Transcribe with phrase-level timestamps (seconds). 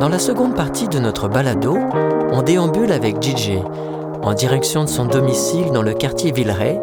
[0.00, 1.78] Dans la seconde partie de notre balado,
[2.30, 3.58] on déambule avec DJ
[4.22, 6.78] en direction de son domicile dans le quartier Villeray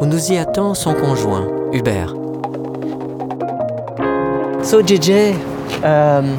[0.00, 2.14] où nous y attend son conjoint, Hubert.
[4.62, 5.34] So DJ,
[5.84, 6.38] um,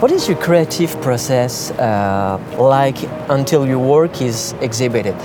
[0.00, 2.98] what is your creative process uh, like
[3.28, 5.16] until your work is exhibited?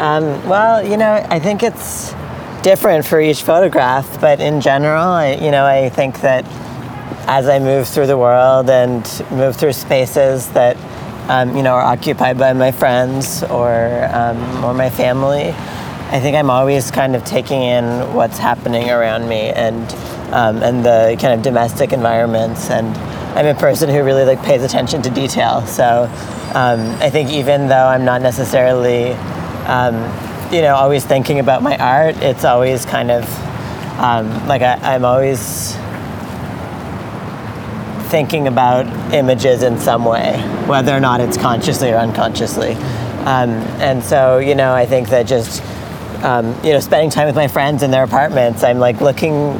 [0.00, 2.14] Um, well, you know, I think it's
[2.62, 6.46] different for each photograph, but in general, I, you know, I think that
[7.26, 10.76] as I move through the world and move through spaces that,
[11.28, 15.48] um, you know, are occupied by my friends or um, or my family,
[16.12, 19.92] I think I'm always kind of taking in what's happening around me and
[20.32, 22.70] um, and the kind of domestic environments.
[22.70, 22.96] And
[23.36, 25.66] I'm a person who really like pays attention to detail.
[25.66, 26.04] So
[26.54, 29.12] um, I think even though I'm not necessarily
[29.66, 29.94] um,
[30.52, 33.22] you know, always thinking about my art, it's always kind of
[34.00, 35.76] um, like I, I'm always
[38.10, 42.72] thinking about images in some way, whether or not it's consciously or unconsciously.
[43.24, 45.62] Um, and so, you know, I think that just,
[46.24, 49.52] um, you know, spending time with my friends in their apartments, I'm like looking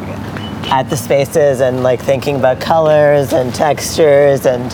[0.70, 4.72] at the spaces and like thinking about colors and textures and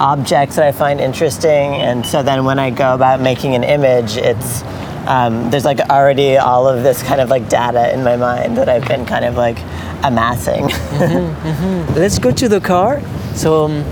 [0.00, 1.74] objects that I find interesting.
[1.74, 4.62] And so then when I go about making an image, it's,
[5.06, 8.68] um, there's like already all of this kind of like data in my mind that
[8.68, 9.58] I've been kind of like
[10.04, 10.68] amassing.
[11.94, 13.02] Let's go to the car.
[13.38, 13.84] So um,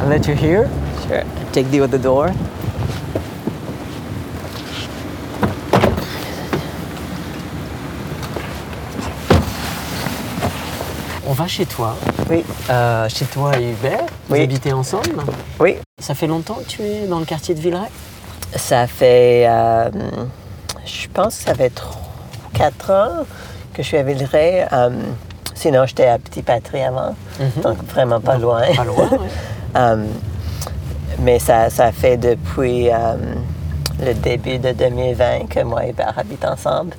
[0.00, 0.68] I'll let you here.
[1.08, 1.24] sure.
[1.52, 2.34] Take the other door.
[11.26, 11.96] On va chez toi.
[12.28, 14.06] Oui, Euh, chez toi et Hubert.
[14.28, 14.42] Vous Oui.
[14.42, 15.22] habitez ensemble.
[15.58, 15.76] oui.
[15.98, 17.88] Ça fait longtemps que tu es dans le quartier de Villeray?
[18.56, 19.90] Ça fait, euh,
[20.86, 21.72] je pense que ça fait
[22.54, 23.26] 4 ans
[23.74, 24.66] que je suis à Villeray.
[24.72, 24.90] Euh,
[25.60, 27.14] sinon, j'étais à Petit Patrie avant,
[27.62, 28.62] donc vraiment pas loin.
[28.74, 29.18] Pas loin, ouais.
[29.76, 30.04] Euh,
[31.18, 33.14] mais ça, ça fait depuis euh,
[34.02, 36.94] le début de 2020 que moi et Hubert habitent ensemble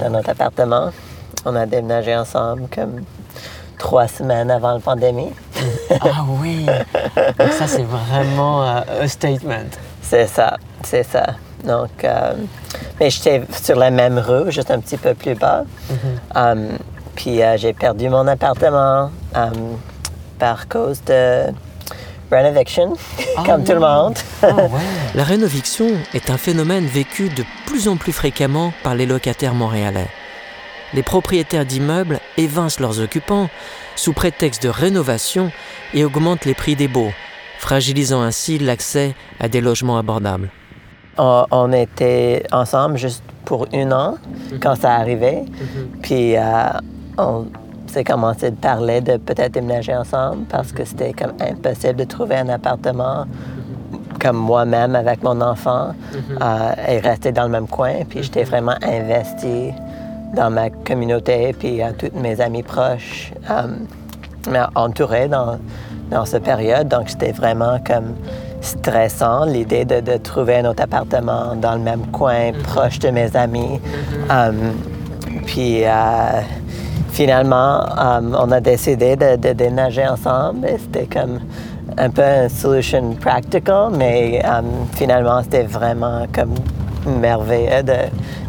[0.00, 0.90] dans notre appartement.
[1.44, 3.02] On a déménagé ensemble comme
[3.78, 5.32] trois semaines avant la pandémie.
[6.00, 6.66] Ah oui.
[7.38, 9.70] Donc ça c'est vraiment euh, un statement.
[10.02, 11.26] C'est ça, c'est ça.
[11.64, 12.34] Donc, euh,
[13.00, 15.64] mais j'étais sur la même rue, juste un petit peu plus bas.
[16.36, 16.68] Euh,
[17.16, 19.50] puis euh, j'ai perdu mon appartement euh,
[20.38, 21.46] par cause de
[22.30, 22.94] renovation,
[23.44, 24.16] comme tout le monde.
[25.14, 30.08] La rénoviction est un phénomène vécu de plus en plus fréquemment par les locataires montréalais.
[30.94, 33.48] Les propriétaires d'immeubles évincent leurs occupants
[33.96, 35.50] sous prétexte de rénovation
[35.94, 37.10] et augmentent les prix des baux,
[37.58, 40.50] fragilisant ainsi l'accès à des logements abordables.
[41.18, 44.18] on, on était ensemble juste pour un an
[44.60, 45.44] quand ça arrivait.
[46.02, 46.42] Puis euh,
[47.18, 47.46] on
[47.86, 52.36] s'est commencé de parler de peut-être déménager ensemble parce que c'était comme impossible de trouver
[52.36, 53.26] un appartement
[54.20, 58.04] comme moi-même avec mon enfant euh, et rester dans le même coin.
[58.08, 59.72] Puis j'étais vraiment investie
[60.34, 63.68] dans ma communauté puis à toutes mes amis proches, euh,
[64.50, 65.58] mais entourée dans,
[66.10, 66.88] dans cette période.
[66.88, 68.14] Donc c'était vraiment comme
[68.60, 73.34] stressant l'idée de, de trouver un autre appartement dans le même coin, proche de mes
[73.36, 73.80] amis.
[74.30, 74.52] Euh,
[75.46, 76.40] puis euh,
[77.16, 81.40] finalement, euh, on a décidé de, de déménager ensemble et c'était comme
[81.96, 84.60] un peu une solution practical, mais euh,
[84.92, 86.54] finalement, c'était vraiment comme
[87.06, 88.00] merveilleux de,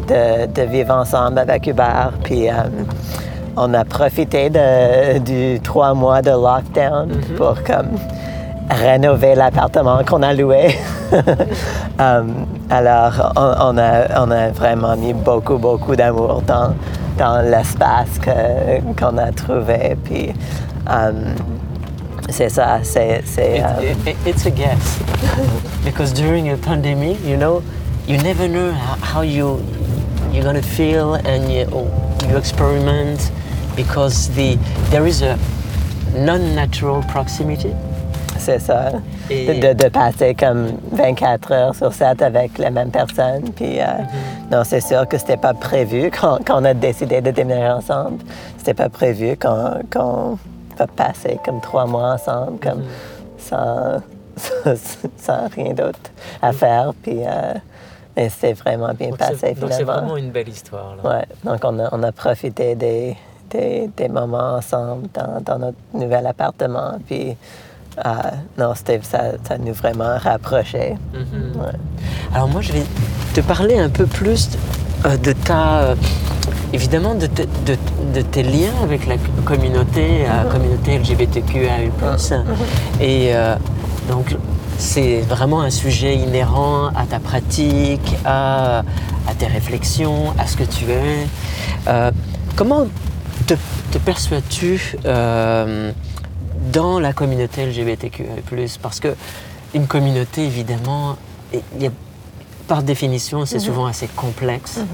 [0.06, 2.12] de, de vivre ensemble avec Hubert.
[2.22, 2.52] Puis euh,
[3.56, 7.08] on a profité de, du trois mois de lockdown
[7.38, 7.96] pour comme
[8.70, 10.76] rénover l'appartement qu'on a loué.
[12.70, 16.74] Alors, on, on a, on a vraiment mis beaucoup, beaucoup d'amour dans,
[17.18, 18.18] dans l'espace
[18.98, 19.96] qu'on a trouvé.
[20.04, 20.32] Puis,
[20.90, 21.12] euh,
[22.30, 23.22] c'est ça, c'est...
[23.26, 24.98] c'est, euh, It- it- it's a guess.
[25.84, 27.62] because during a pandemic, you know,
[28.06, 29.58] you never know how, you
[30.32, 31.66] you're gonna feel and you,
[32.30, 33.30] you experiment
[33.76, 34.58] because the
[34.90, 35.36] there is a
[36.14, 37.72] non-natural proximity.
[38.38, 38.92] C'est ça.
[39.30, 43.42] Et- De, de passer comme 24 heures sur 7 avec la même personne.
[43.56, 43.84] Puis, euh,
[44.50, 48.18] non, c'est sûr que c'était pas prévu quand, quand on a décidé de déménager ensemble.
[48.56, 50.38] C'était pas prévu qu'on qu'on
[50.76, 52.82] va passer comme trois mois ensemble, comme
[53.38, 54.00] sans,
[54.36, 54.74] sans,
[55.18, 55.98] sans rien d'autre
[56.40, 56.92] à faire.
[57.02, 57.54] Puis, euh,
[58.16, 60.16] mais c'était vraiment bien passé finalement.
[60.16, 60.96] une belle histoire.
[60.96, 61.10] Là.
[61.10, 63.16] Ouais, donc on a, on a profité des,
[63.50, 66.98] des, des moments ensemble dans, dans notre nouvel appartement.
[67.06, 67.36] Puis,
[68.04, 68.10] euh,
[68.58, 70.96] non, c'était, ça, ça nous vraiment rapprochait.
[71.14, 71.78] Ouais.
[72.34, 72.84] Alors moi, je vais
[73.34, 74.50] te parler un peu plus
[75.04, 75.94] euh, de ta, euh,
[76.72, 80.50] évidemment de, tes liens avec la communauté, la mhm.
[80.50, 81.90] communauté LGBTQAI+.
[81.90, 82.44] Mhm.
[83.00, 83.32] Et
[84.08, 84.36] donc
[84.78, 88.82] c'est vraiment un sujet inhérent à ta pratique, à,
[89.38, 91.26] tes réflexions, à ce que tu es.
[92.56, 92.86] comment
[93.46, 94.96] te, perçois-tu
[96.72, 98.24] dans la communauté LGBTQI+,
[98.82, 99.14] parce que
[99.74, 101.16] une communauté, évidemment,
[102.66, 103.62] par définition, c'est mhm.
[103.62, 104.86] souvent assez complexe, mhm.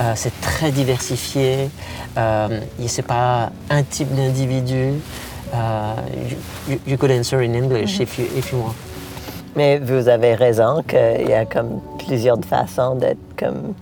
[0.00, 1.70] euh, c'est très diversifié,
[2.16, 4.94] euh, c'est pas un type d'individu.
[5.52, 5.94] Euh,
[6.86, 8.02] you, could answer in English mhm.
[8.02, 8.74] if, you, if you want.
[9.56, 13.74] Mais vous avez raison qu'il y a comme plusieurs façons d'être comme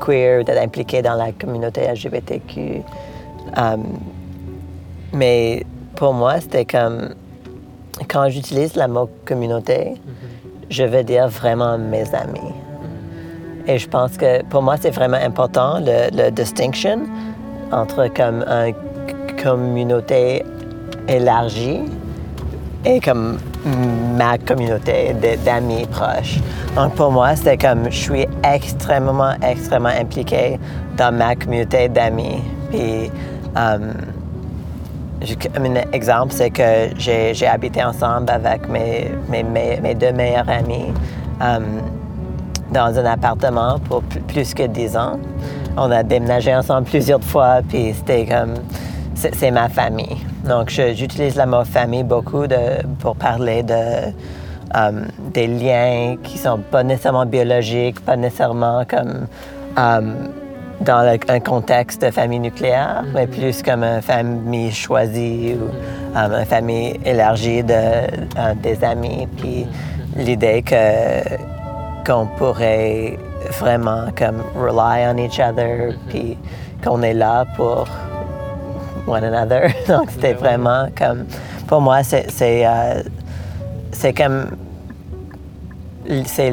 [0.00, 2.82] queer, d'être impliqué dans la communauté LGBTQ.
[3.58, 3.76] Euh,
[5.12, 5.64] mais
[5.96, 7.10] pour moi, c'était comme
[8.08, 9.94] quand j'utilise le mot communauté,
[10.70, 12.52] je veux dire vraiment mes amis.
[13.66, 17.00] Et je pense que pour moi, c'est vraiment important le, distinction
[17.72, 18.74] entre comme une
[19.42, 20.44] communauté
[21.08, 21.80] élargie
[22.84, 23.38] et comme
[24.16, 25.14] ma communauté
[25.44, 26.38] d'amis proches.
[26.76, 30.58] Donc pour moi, c'est comme je suis extrêmement, extrêmement impliqué
[30.96, 32.42] dans ma communauté d'amis.
[32.70, 33.10] Puis,
[33.56, 33.94] um,
[35.56, 40.92] un exemple, c'est que j'ai habité ensemble avec mes, mes, deux meilleurs amis
[41.40, 41.64] um,
[42.72, 45.18] dans un appartement pour plus que dix ans.
[45.76, 48.54] On a déménagé ensemble plusieurs fois, puis c'était comme.
[49.16, 50.16] C'est ma famille.
[50.44, 54.10] Donc, j'utilise le mot famille beaucoup de, pour parler de,
[54.74, 59.26] um, des liens qui sont pas nécessairement biologiques, pas nécessairement comme.
[59.76, 60.14] Um,
[60.80, 63.38] dans un contexte de famille nucléaire, mais mm-hmm.
[63.38, 69.28] plus comme une famille choisie ou um, une famille élargie de, euh, des amis.
[69.36, 70.24] Puis mm-hmm.
[70.24, 71.44] l'idée que
[72.04, 73.18] qu'on pourrait
[73.58, 76.08] vraiment comme rely on each other, mm-hmm.
[76.08, 76.38] puis
[76.84, 77.86] qu'on est là pour
[79.06, 79.72] one another.
[79.88, 81.24] Donc c'était vraiment comme
[81.66, 83.02] pour moi c'est c'est euh,
[83.92, 84.56] c'est comme
[86.26, 86.52] c'est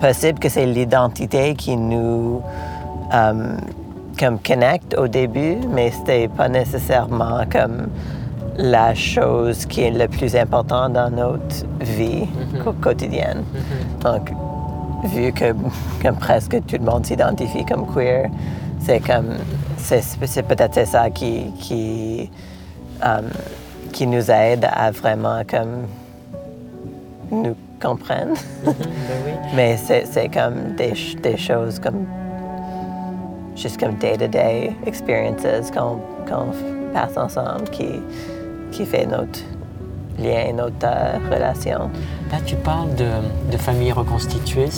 [0.00, 2.42] possible que c'est l'identité qui nous
[3.12, 3.58] um,
[4.18, 7.88] comme connect au début, mais c'était pas nécessairement comme
[8.56, 12.80] la chose qui est le plus importante dans notre vie mm-hmm.
[12.80, 13.42] quotidienne.
[13.42, 14.02] Mm-hmm.
[14.02, 14.32] Donc,
[15.04, 15.54] vu que
[16.02, 18.28] comme presque tout le monde s'identifie comme queer,
[18.80, 19.36] c'est comme
[19.78, 22.30] c'est, peut-être ça qui qui,
[23.02, 23.30] um,
[23.92, 25.86] qui nous aide à vraiment comme
[27.30, 28.34] nous comprendre.
[28.34, 28.74] Mm-hmm.
[28.74, 30.92] Ben mais c'est, c'est comme des,
[31.22, 32.04] des choses comme
[33.56, 35.98] juste comme day-to-day experiences qu'on
[36.94, 38.00] passe ensemble qui,
[38.72, 39.40] qui fait notre
[40.18, 41.90] lien, notre euh, relation.
[42.30, 43.08] Là, tu parles de,
[43.50, 44.68] de famille reconstituée.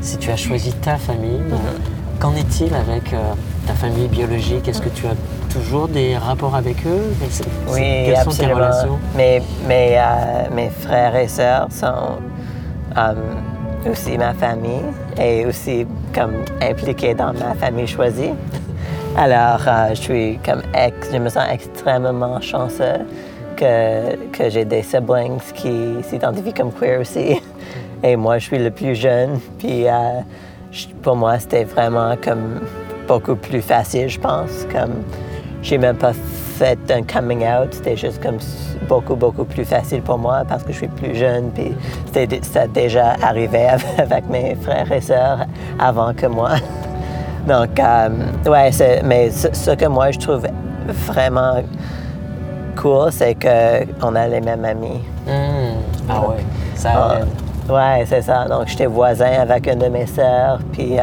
[0.00, 2.20] Si tu as choisi ta famille, mm-hmm.
[2.20, 3.32] qu'en est-il avec euh,
[3.66, 4.68] ta famille biologique?
[4.68, 5.14] Est-ce que tu as
[5.52, 7.14] toujours des rapports avec eux?
[7.68, 8.32] Oui, Quelles absolument.
[8.32, 8.98] sont tes relations?
[9.16, 12.18] Mes, mes, euh, mes frères et sœurs sont
[13.90, 14.84] aussi ma famille
[15.20, 18.32] et aussi comme impliquée dans ma famille choisie.
[19.16, 23.06] Alors, euh, je suis comme ex, je me sens extrêmement chanceux
[23.56, 27.40] que, que j'ai des siblings qui s'identifient comme queer aussi.
[28.02, 29.38] Et moi, je suis le plus jeune.
[29.58, 30.20] Puis euh,
[31.02, 32.60] pour moi, c'était vraiment comme
[33.06, 34.66] beaucoup plus facile, je pense.
[34.72, 35.04] Comme
[35.62, 36.12] j'ai même pas
[36.54, 38.38] fait un coming out, c'était juste comme
[38.88, 41.74] beaucoup, beaucoup plus facile pour moi parce que je suis plus jeune, puis
[42.12, 43.66] c'était, ça déjà arrivé
[43.98, 45.46] avec mes frères et sœurs
[45.78, 46.52] avant que moi.
[47.48, 48.08] Donc, euh,
[48.46, 48.70] ouais,
[49.04, 50.46] mais ce, que moi je trouve
[51.06, 51.62] vraiment
[52.76, 55.00] cool, c'est qu'on a les mêmes amis.
[55.26, 55.80] Hmm.
[56.08, 56.44] Ah ouais,
[56.74, 58.44] ça ah, Ouais, c'est ça.
[58.46, 61.02] Donc, j'étais voisin avec une de mes sœurs, puis euh,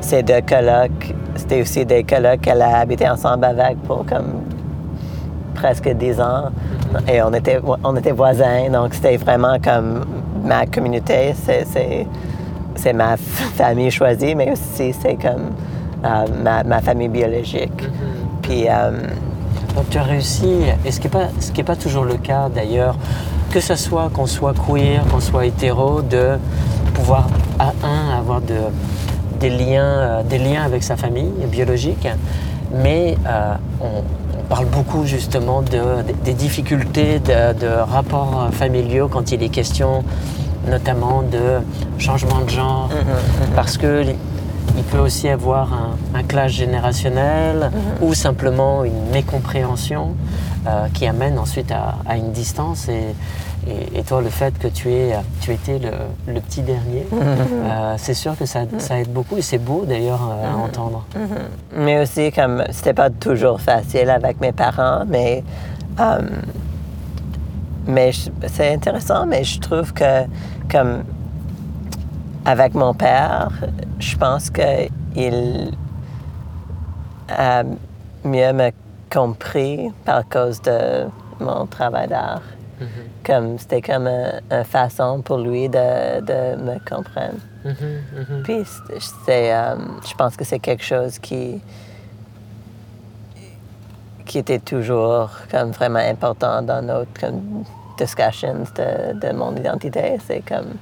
[0.00, 4.42] ces deux colocs, c'était aussi des colocs qu'elle a habité ensemble avec pour comme
[5.60, 6.50] presque 10 ans.
[7.06, 10.04] Et on était, on était voisins, donc c'était vraiment comme
[10.44, 11.34] ma communauté,
[12.74, 15.50] c'est ma famille choisie, mais aussi c'est comme
[16.04, 17.82] euh, ma, ma, famille biologique.
[17.82, 18.42] Mm-hmm.
[18.42, 18.64] Puis.
[18.68, 18.90] Euh,
[19.76, 20.48] donc tu as réussi,
[20.84, 22.96] et ce qui n'est pas, ce qui est pas toujours le cas d'ailleurs,
[23.52, 26.38] que ce soit qu'on soit queer, qu'on soit hétéro, de
[26.92, 27.28] pouvoir,
[27.60, 28.56] à un, avoir de,
[29.38, 32.08] des, liens, euh, des liens avec sa famille biologique,
[32.72, 33.16] mais
[33.80, 34.02] on,
[34.50, 40.04] parle beaucoup justement des difficultés de, rapports familiaux quand il est question
[40.68, 41.60] notamment de
[41.98, 43.54] changement de genre, mhm, mhm.
[43.54, 44.04] parce que
[44.76, 50.14] il peut aussi avoir un, un clash générationnel ou simplement une mécompréhension
[50.66, 52.88] euh, qui amène ensuite à, à une distance.
[52.88, 53.14] Et,
[53.66, 55.90] et, et toi, le fait que tu, es, tu étais le,
[56.32, 60.30] le petit dernier, euh, c'est sûr que ça, ça aide beaucoup et c'est beau d'ailleurs
[60.30, 61.04] euh, à entendre.
[61.76, 65.44] Mais aussi, comme c'était pas toujours facile avec mes parents, mais,
[66.00, 66.20] euh,
[67.86, 68.12] mais
[68.46, 70.24] c'est intéressant, mais je trouve que,
[70.70, 71.04] comme
[72.44, 73.50] avec mon père,
[73.98, 75.72] je pense qu'il
[77.28, 77.62] a
[78.24, 78.70] mieux me
[79.12, 81.06] compris par cause de
[81.40, 82.42] mon travail d'art.
[83.24, 87.40] Comme c'était comme un- une façon pour lui de, de me comprendre.
[87.64, 87.74] Mhm,
[88.16, 88.42] mhm.
[88.42, 88.62] Puis
[89.26, 89.76] c'est- euh,
[90.08, 91.60] je pense que c'est quelque chose qui
[94.26, 97.64] qui était toujours comme vraiment important dans nos comme,
[97.98, 100.18] discussions de, de mon identité.
[100.26, 100.74] C'est comme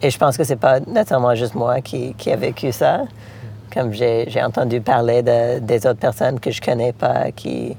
[0.00, 3.02] et je pense que c'est pas nécessairement juste moi qui, qui a vécu ça.
[3.72, 7.76] Comme j'ai j'ai entendu parler de, des autres personnes que je connais pas qui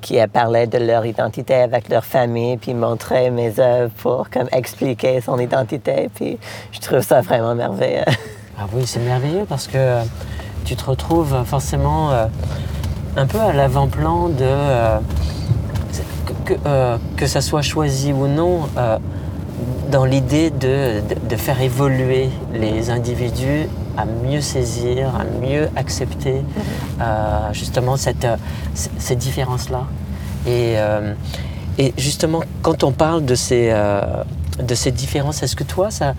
[0.00, 5.20] qui parlé de leur identité avec leur famille, puis montrer mes œuvres pour comme expliquer
[5.20, 6.08] son identité.
[6.14, 6.38] Puis
[6.72, 8.04] je trouve ça vraiment merveilleux.
[8.62, 10.00] Ah oui, c'est merveilleux parce que
[10.66, 12.26] tu te retrouves forcément euh,
[13.16, 14.98] un peu à l'avant-plan de euh,
[16.44, 18.68] que, euh, que ça soit choisi ou non
[19.90, 23.66] dans l'idée de- de faire évoluer les individus
[23.96, 26.42] à mieux saisir, à mieux accepter
[27.00, 28.36] euh, justement cette, euh,
[28.74, 29.84] ces différences-là.
[30.46, 31.14] Et, euh,
[31.78, 34.00] et justement, quand on parle de ces, euh,
[34.62, 36.14] de ces différences, est-ce que toi, ça,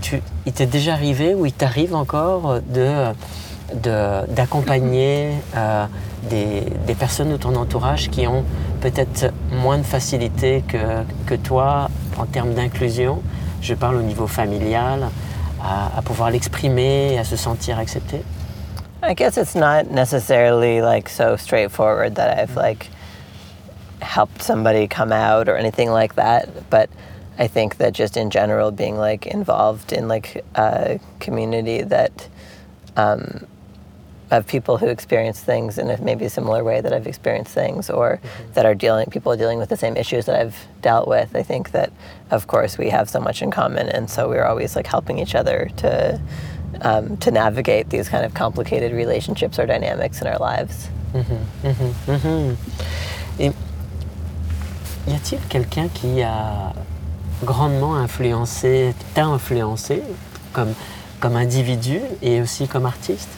[0.00, 2.88] tu, il t'est déjà arrivé ou il t'arrive encore de,
[3.74, 5.86] de- d'accompagner euh,
[6.28, 8.44] des, des personnes de ton entourage qui ont
[8.80, 10.78] peut-être moins de facilité que,
[11.26, 11.88] que toi
[12.18, 13.20] en termes d'inclusion?
[13.62, 15.08] Je parle au niveau familial,
[15.64, 18.22] à, à pouvoir l'exprimer, à se sentir accepté.
[19.02, 22.88] I guess it's not necessarily like so straightforward that I've like
[24.00, 26.88] helped somebody come out or anything like that, but
[27.38, 32.28] I think that just in general being like involved in like a community that
[32.96, 33.46] um,
[34.30, 38.20] of people who experience things in a maybe similar way that I've experienced things or
[38.54, 41.36] that are dealing people are dealing with the same issues that I've dealt with.
[41.36, 41.92] I think that
[42.30, 45.34] of course we have so much in common and so we're always like helping each
[45.34, 46.20] other to
[46.80, 50.88] um, to navigate these kind of complicated relationships or dynamics in our lives.
[51.12, 52.54] Mm-hmm, mm-hmm,
[53.38, 53.52] Et
[55.06, 56.72] y a-t-il quelqu'un qui a
[57.44, 60.02] grandement influencé, t'a influencé
[60.52, 60.74] comme,
[61.20, 63.28] comme individu et aussi comme artiste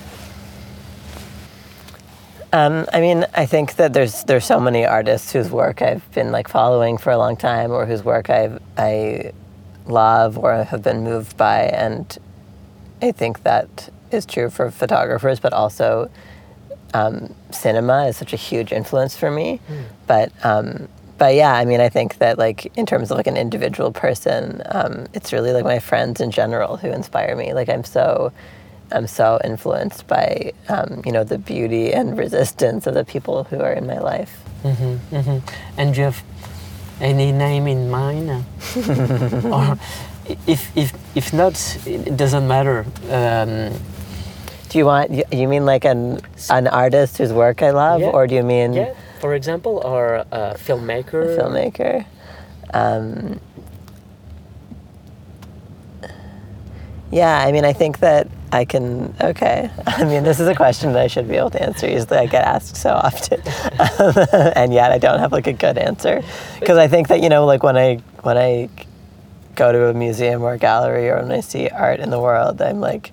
[2.56, 6.32] Um, I mean, I think that there's there's so many artists whose work I've been
[6.32, 9.32] like following for a long time, or whose work I I
[9.84, 12.18] love or have been moved by, and
[13.02, 16.10] I think that is true for photographers, but also
[16.94, 19.60] um, cinema is such a huge influence for me.
[20.06, 23.36] But um, but yeah, I mean, I think that like in terms of like an
[23.36, 27.52] individual person, um, it's really like my friends in general who inspire me.
[27.52, 28.32] Like I'm so
[28.92, 33.60] I'm so influenced by um, you know the beauty and resistance of the people who
[33.60, 34.32] are in my life.
[34.64, 35.42] Mhm, mhm.
[35.76, 36.22] And do you have
[37.00, 38.30] any name in mind?
[39.52, 39.78] or
[40.46, 41.54] if, if, if not,
[41.86, 42.84] it doesn't matter.
[43.10, 43.72] Um,
[44.68, 46.18] Do you want you, you mean like an
[46.50, 48.10] an artist whose work I love, Yeah.
[48.14, 51.22] or do you mean yeah, for example, or a filmmaker.
[51.22, 52.04] a filmmaker?
[52.74, 53.38] Um,
[57.10, 59.14] yeah, I mean, I think that I can.
[59.20, 61.88] Okay, I mean, this is a question that I should be able to answer.
[61.88, 63.40] Usually, I get asked so often,
[64.56, 66.22] and yet I don't have like a good answer
[66.58, 68.68] because I think that you know, like when I when I
[69.54, 72.60] go to a museum or a gallery or when I see art in the world,
[72.60, 73.12] I'm like.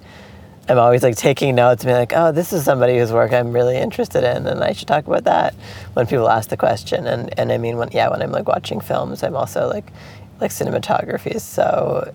[0.70, 3.52] I'm always like taking notes and being like, oh, this is somebody whose work I'm
[3.52, 5.54] really interested in, and I should talk about that
[5.92, 7.06] when people ask the question.
[7.06, 9.92] And and I mean, when yeah, when I'm like watching films, I'm also like,
[10.40, 12.14] like cinematography is so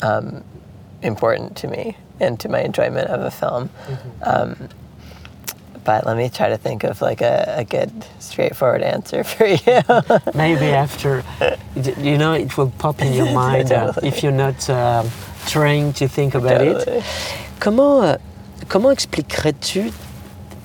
[0.00, 0.42] um,
[1.04, 3.70] important to me and to my enjoyment of a film.
[4.22, 4.68] Um,
[5.84, 9.82] but let me try to think of like a, a good, straightforward answer for you.
[10.34, 11.22] Maybe after,
[11.98, 15.10] you know, it will pop in your mind uh, if you're not um
[15.46, 17.02] trying to think about it.
[17.60, 18.16] Comment, euh,
[18.68, 19.92] comment expliquerais-tu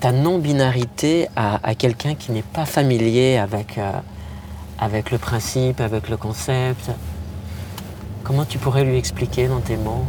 [0.00, 3.92] ta non-binarité à, à quelqu'un qui n'est pas familier avec, euh,
[4.78, 6.90] avec le principe, avec le concept?
[8.30, 10.06] Comment tu pourrais lui expliquer dans tes mots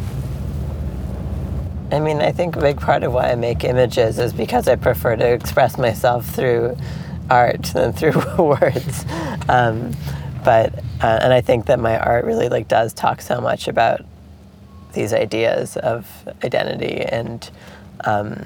[1.92, 4.75] I mean, I think a big part of why I make images is because I
[4.75, 6.78] prefer to express myself through
[7.32, 9.06] art than through words.
[9.50, 9.94] Um,
[10.46, 14.01] but uh, and I think that my art really like does talk so much about
[14.94, 16.08] these ideas of
[16.44, 17.50] identity and
[18.01, 18.46] um,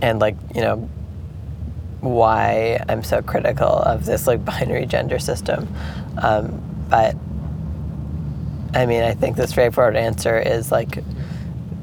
[0.00, 0.88] and like you know
[2.00, 5.68] why I'm so critical of this like binary gender system.
[6.16, 7.14] Um, but
[8.74, 10.98] I mean, I think the straightforward answer is like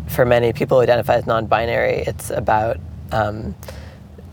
[0.08, 2.78] for many people who identify as non-binary, it's about
[3.12, 3.56] um,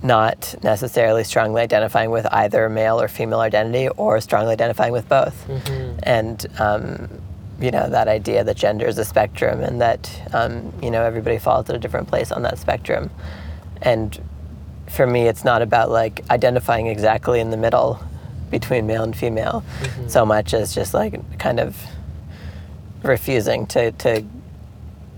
[0.02, 5.46] not necessarily strongly identifying with either male or female identity or strongly identifying with both.
[5.48, 5.98] Mm-hmm.
[6.02, 7.20] And um,
[7.60, 11.38] you know that idea that gender is a spectrum and that um, you know everybody
[11.38, 13.10] falls at a different place on that spectrum.
[13.82, 14.18] And
[14.88, 18.00] for me, it's not about like identifying exactly in the middle
[18.50, 20.08] between male and female mm-hmm.
[20.08, 21.76] so much as just like kind of
[23.02, 24.24] refusing to, to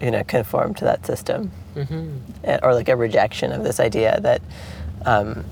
[0.01, 2.65] you know conform to that system mm-hmm.
[2.65, 4.43] or like a rejection of this idea that
[5.07, 5.45] um,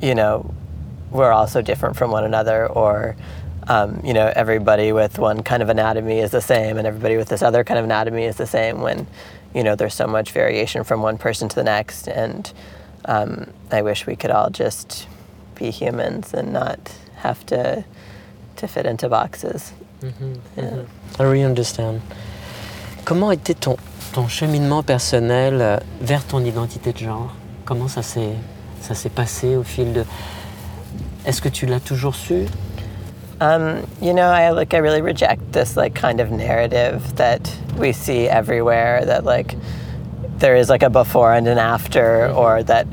[0.00, 0.52] you know
[1.10, 3.16] we're all so different from one another or
[3.68, 7.28] um, you know everybody with one kind of anatomy is the same and everybody with
[7.28, 9.06] this other kind of anatomy is the same when
[9.54, 12.52] you know there's so much variation from one person to the next and
[13.06, 15.08] um, I wish we could all just
[15.54, 17.84] be humans and not have to
[18.56, 19.72] to fit into boxes.
[20.02, 21.20] Mm-hmm, mm-hmm.
[21.20, 22.00] I really understand.
[23.04, 23.76] Comment était ton,
[24.12, 27.34] ton cheminement personnel euh, vers ton identité de genre?
[27.64, 28.34] Comment ça s'est
[28.80, 30.04] ça s'est passé au fil de
[31.26, 32.46] Est-ce que tu l'as toujours su?
[33.40, 37.92] Um, you know, I like I really reject this like kind of narrative that we
[37.92, 39.54] see everywhere that like
[40.38, 42.38] there is like a before and an after, mm-hmm.
[42.38, 42.86] or that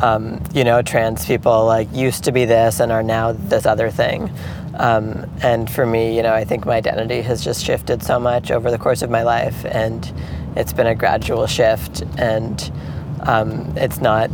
[0.00, 3.90] um, you know trans people like used to be this and are now this other
[3.90, 4.30] thing.
[4.74, 8.50] Um, and for me, you know, I think my identity has just shifted so much
[8.50, 10.12] over the course of my life, and
[10.56, 12.72] it's been a gradual shift, and
[13.20, 14.30] um, it's not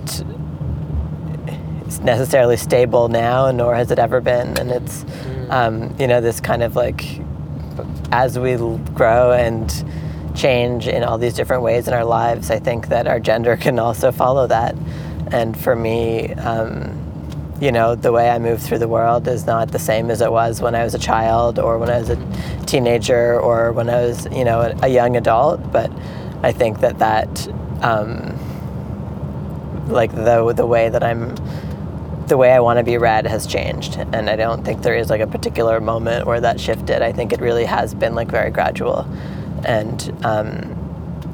[2.02, 4.56] necessarily stable now, nor has it ever been.
[4.58, 5.50] And it's, mm.
[5.50, 7.04] um, you know, this kind of like,
[8.12, 8.56] as we
[8.94, 9.72] grow and
[10.36, 13.78] change in all these different ways in our lives, I think that our gender can
[13.78, 14.76] also follow that.
[15.32, 16.97] And for me, um,
[17.60, 20.30] you know, the way I move through the world is not the same as it
[20.30, 22.16] was when I was a child or when I was a
[22.66, 25.72] teenager or when I was, you know, a, young adult.
[25.72, 25.90] But
[26.42, 27.48] I think that that,
[27.82, 28.36] um,
[29.88, 31.34] like the the way that I'm,
[32.26, 35.10] the way I want to be read has changed, and I don't think there is
[35.10, 37.02] like a particular moment where that shifted.
[37.02, 39.06] I think it really has been like very gradual
[39.64, 40.74] and um,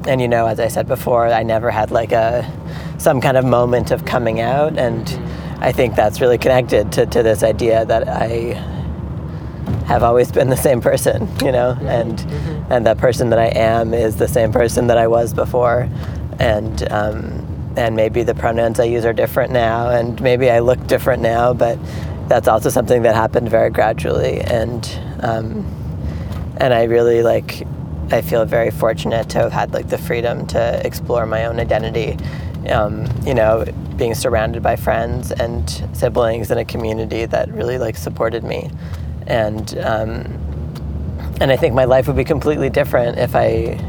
[0.07, 2.49] and you know, as I said before, I never had like a
[2.97, 5.07] some kind of moment of coming out, and
[5.59, 8.53] I think that's really connected to, to this idea that I
[9.85, 12.71] have always been the same person, you know, and mm-hmm.
[12.71, 15.89] and that person that I am is the same person that I was before,
[16.39, 20.85] and um, and maybe the pronouns I use are different now, and maybe I look
[20.87, 21.77] different now, but
[22.27, 24.85] that's also something that happened very gradually, and
[25.21, 25.65] um,
[26.57, 27.67] and I really like
[28.11, 32.17] I feel very fortunate to have had like the freedom to explore my own identity.
[32.69, 33.65] Um, you know,
[33.97, 38.69] being surrounded by friends and siblings in a community that really like supported me,
[39.27, 40.45] and um,
[41.41, 43.79] and I think my life would be completely different if I,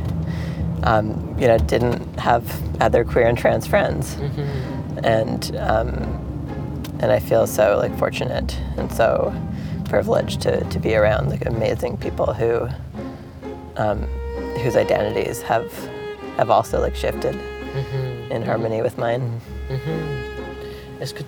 [0.83, 2.45] um, you know, didn't have
[2.81, 4.99] other queer and trans friends, mm-hmm.
[5.05, 5.89] and um,
[7.01, 9.35] and I feel so like fortunate and so
[9.85, 12.69] privileged to to be around like amazing people who
[13.77, 14.03] um,
[14.63, 15.73] whose identities have
[16.37, 18.33] have also like shifted mm-hmm.
[18.33, 19.41] in harmony with mine.
[19.71, 21.01] Mm-hmm.
[21.01, 21.23] Est-ce que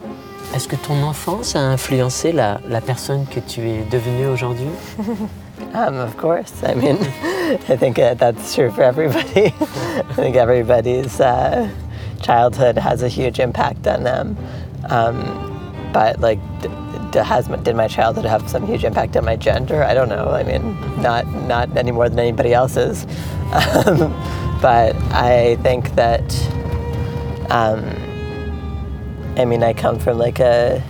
[0.55, 4.71] est-ce que ton enfance a influencé la, la personne que tu es devenue aujourd'hui?
[5.75, 6.53] um, of course.
[6.65, 6.97] I mean,
[7.69, 9.47] I think uh, that's true for everybody.
[9.61, 11.69] I think everybody's uh,
[12.23, 14.37] childhood has a huge impact on them.
[14.89, 15.45] Um,
[15.93, 16.39] but like
[17.15, 19.83] has did my childhood have some huge impact on my gender?
[19.83, 20.31] I don't know.
[20.31, 23.07] I mean, not not any more than anybody else's.
[23.53, 24.15] Um,
[24.61, 26.23] but I think that,
[27.51, 27.85] um,
[29.39, 30.83] I mean, I come from like a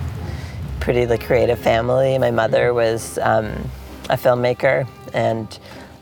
[0.80, 2.16] pretty like creative family.
[2.16, 3.70] My mother was um,
[4.08, 5.58] a filmmaker and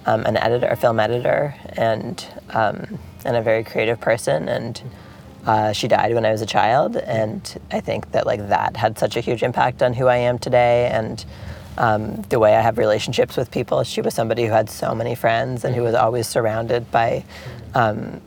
[0.06, 4.80] um, an editor, a film editor, and um, and a very creative person and.
[5.44, 8.98] Uh, she died when I was a child, and I think that like that had
[8.98, 11.24] such a huge impact on who I am today and
[11.78, 13.85] um, the way I have relationships with people.
[13.85, 17.22] She was somebody who had so many friends and who was always surrounded by
[17.76, 18.20] um,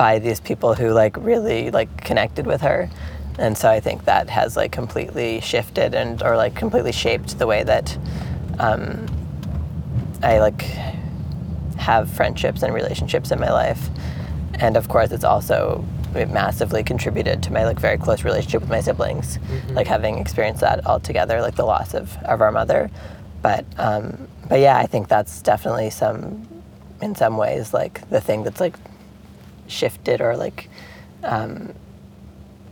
[0.00, 2.88] by these people who like really like connected with her,
[3.38, 7.46] and so I think that has like completely shifted and or like completely shaped the
[7.46, 7.98] way that
[8.58, 9.06] um,
[10.22, 10.62] I like
[11.76, 13.90] have friendships and relationships in my life.
[14.54, 15.84] And of course, it's also
[16.14, 19.74] it massively contributed to my like very close relationship with my siblings, mm-hmm.
[19.74, 22.90] like having experienced that all together, like the loss of, of our mother.
[23.42, 26.48] but um, but yeah, I think that's definitely some,
[27.02, 28.76] in some ways, like the thing that's like
[29.70, 30.68] shifted or like,
[31.24, 31.72] um,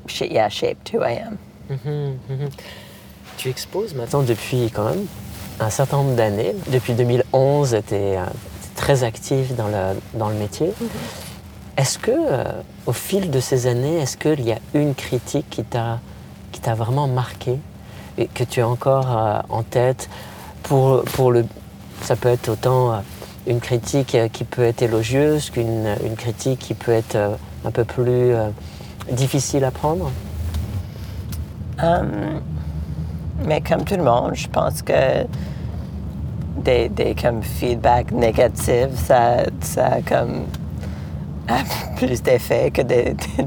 [0.06, 1.38] sh- yeah, shaped who I am.
[1.70, 2.50] Mhm, mhm.
[3.36, 5.06] Tu exposes maintenant depuis quand même
[5.60, 6.54] un certain nombre d'années.
[6.70, 8.18] Depuis 2011, tu es,
[8.74, 10.72] très active dans le, dans le métier.
[11.76, 12.44] Est-ce que, euh,
[12.86, 16.00] au fil de ces années, est-ce qu'il y a une critique qui t'a
[16.52, 17.58] qui t'a vraiment marqué
[18.16, 20.08] et que tu as encore euh, en tête
[20.62, 21.44] pour, pour le,
[22.02, 22.96] ça peut être autant euh,
[23.48, 27.34] une critique euh, qui peut être élogieuse qu'une une critique qui peut être euh,
[27.64, 28.50] un peu plus euh,
[29.10, 30.12] difficile à prendre?
[31.82, 32.40] Um,
[33.46, 35.24] mais comme tout le monde, je pense que
[36.62, 40.42] des, des comme feedback négatifs, ça, ça a comme
[41.48, 41.62] a
[41.96, 43.46] plus d'effet que des, des,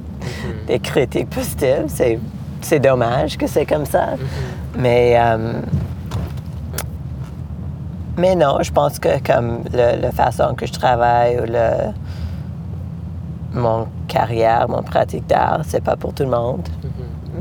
[0.67, 1.85] des critiques positives.
[2.61, 4.15] C'est, dommage que c'est comme ça.
[4.77, 5.61] Mais, um,
[8.21, 11.69] mais non, je pense que comme le- la façon que je travaille ou le,
[13.53, 16.67] mon carrière, mon pratique d'art, c'est pas pour tout le monde.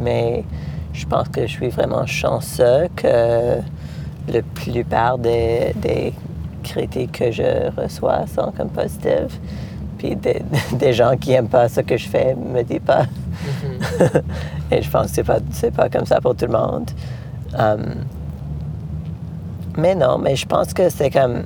[0.01, 0.45] Mais
[0.93, 3.59] je pense que je suis vraiment chanceux que
[4.35, 6.13] la plupart des, des
[6.63, 9.39] critiques que je reçois sont comme positives.
[9.99, 13.05] Puis des, des gens qui n'aiment pas ce que je fais me disent pas.
[14.71, 16.91] Et je pense que c'est pas, c'est pas comme ça pour tout le monde.
[17.59, 18.05] Um,
[19.81, 21.45] mais non, mais je pense que c'est comme.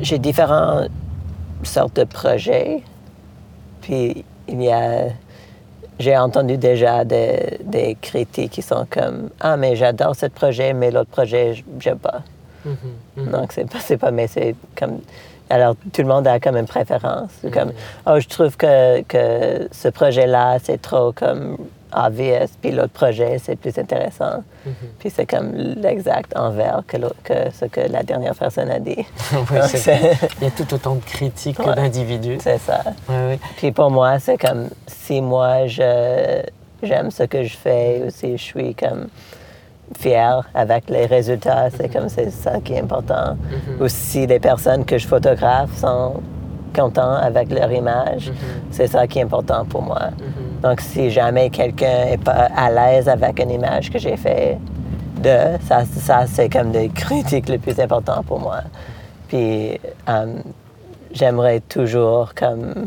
[0.00, 0.88] J'ai différentes
[1.62, 2.82] sortes de projets.
[3.82, 5.08] Puis il y a.
[5.98, 10.90] J'ai entendu déjà des, des critiques qui sont comme Ah, mais j'adore ce projet, mais
[10.90, 12.22] l'autre projet, j'aime pas.
[13.16, 15.00] Donc, c'est pas, pas, mais c'est comme.
[15.50, 17.32] Alors, tout le monde a comme une préférence.
[17.52, 17.72] Comme,
[18.06, 21.56] oh, je trouve que, que ce projet-là, c'est trop comme
[21.94, 24.42] obvious, puis l'autre projet, c'est plus intéressant.
[24.98, 26.96] Puis c'est comme l'exact envers que,
[27.52, 29.04] ce que la dernière personne a dit.
[29.32, 29.70] Oui, Donc.
[30.40, 32.38] Il y a tout autant de critiques que d'individus.
[32.40, 32.82] c'est ça.
[33.08, 33.38] Ouais.
[33.56, 36.42] Puis pour moi, c'est comme si moi, je,
[36.82, 39.08] j'aime ce que je fais, ou si je suis comme
[39.98, 43.36] fier avec les résultats, c'est comme c'est ça qui est important.
[43.80, 46.20] Ou si les personnes que je photographe sont
[46.70, 48.32] contents avec leur image,
[48.70, 50.10] c'est ça qui est important pour moi.
[50.62, 54.58] Donc si jamais quelqu'un est pas à l'aise avec une image que j'ai fait
[55.22, 58.60] de, ça, ça c'est comme des critiques les plus importantes pour moi.
[59.28, 59.78] Puis
[60.08, 60.34] euh,
[61.12, 62.86] j'aimerais toujours comme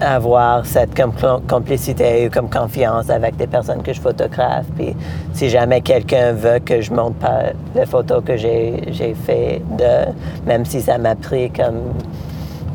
[0.00, 1.12] avoir cette com-
[1.48, 4.66] complicité ou comme confiance avec des personnes que je photographe.
[4.76, 4.94] Puis
[5.32, 7.42] si jamais quelqu'un veut que je montre pas
[7.74, 10.12] les photos que j'ai fait de,
[10.46, 11.92] même si ça m'a pris comme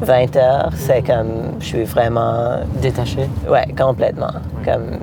[0.01, 3.29] 20 heures, c'est comme je suis vraiment Détaché.
[3.49, 4.32] Ouais, complètement.
[4.63, 4.99] Comme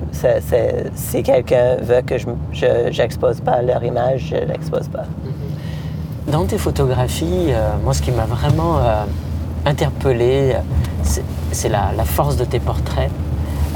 [0.95, 5.03] si quelqu'un veut que je je- j'expose pas leur image, je l'expose pas.
[6.27, 9.03] Dans tes photographies, euh, moi, ce qui m'a vraiment euh,
[9.67, 10.59] interpellé, euh,
[11.51, 13.11] c'est- la, force de tes portraits,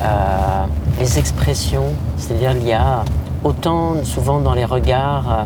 [0.01, 0.65] euh,
[0.99, 3.03] les expressions, c'est-à-dire il y a
[3.43, 5.45] autant souvent dans les regards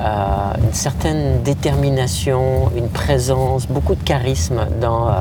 [0.00, 5.12] euh, une certaine détermination, une présence, beaucoup de charisme dans euh,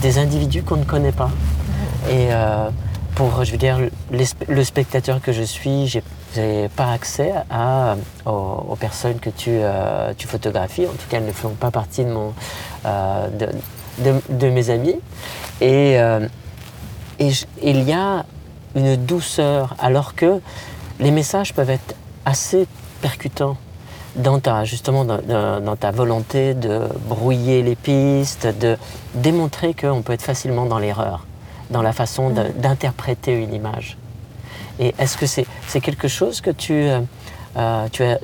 [0.00, 1.30] des individus qu'on ne connaît pas.
[2.10, 2.28] Et
[3.14, 3.78] pour, je veux dire,
[4.10, 6.02] le spectateur que je suis, j'ai
[6.34, 10.86] j'ai pas accès à, aux, aux personnes que tu, euh, tu photographies.
[10.86, 12.32] En tout cas, elles ne font pas partie de, mon,
[12.86, 13.48] euh, de,
[13.98, 14.96] de- de mes amis.
[15.60, 16.26] Et, euh,
[17.18, 18.24] et je- il y a
[18.74, 20.40] une douceur, alors que
[21.00, 22.66] les messages peuvent être assez
[23.02, 23.56] percutants
[24.16, 25.18] dans ta, justement dans,
[25.60, 28.76] dans- ta volonté de brouiller les pistes, de
[29.14, 31.26] démontrer qu'on peut être facilement dans l'erreur,
[31.70, 33.96] dans la façon de- d'interpréter une image.
[34.78, 37.00] Et est-ce que c'est c'est quelque chose que tu, euh,
[37.56, 38.18] euh, tu, as,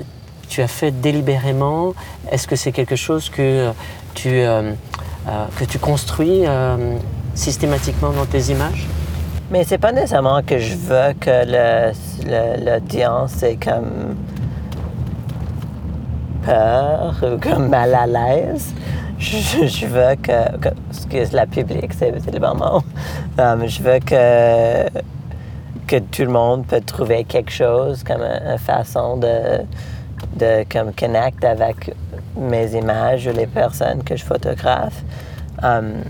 [0.49, 1.95] tu as fait délibérément?
[2.31, 3.71] Est-ce que c'est quelque chose que
[4.15, 4.73] tu, euh,
[5.29, 6.45] euh, que tu construis
[7.35, 8.87] systématiquement dans tes images?
[9.51, 14.15] Mais c'est pas nécessairement que je veux que l'audience est comme
[16.45, 18.75] peur ou comme mal à l'aise.
[19.19, 22.83] Je, veux que, que excuse la public, c'est le bon mot.
[23.37, 24.89] Um, je veux que
[25.89, 29.65] que tout le monde peut trouver quelque chose comme une, une façon de
[30.37, 31.95] de comme connect avec
[32.37, 35.03] mes images ou les personnes que je photographe.
[35.63, 36.05] Um,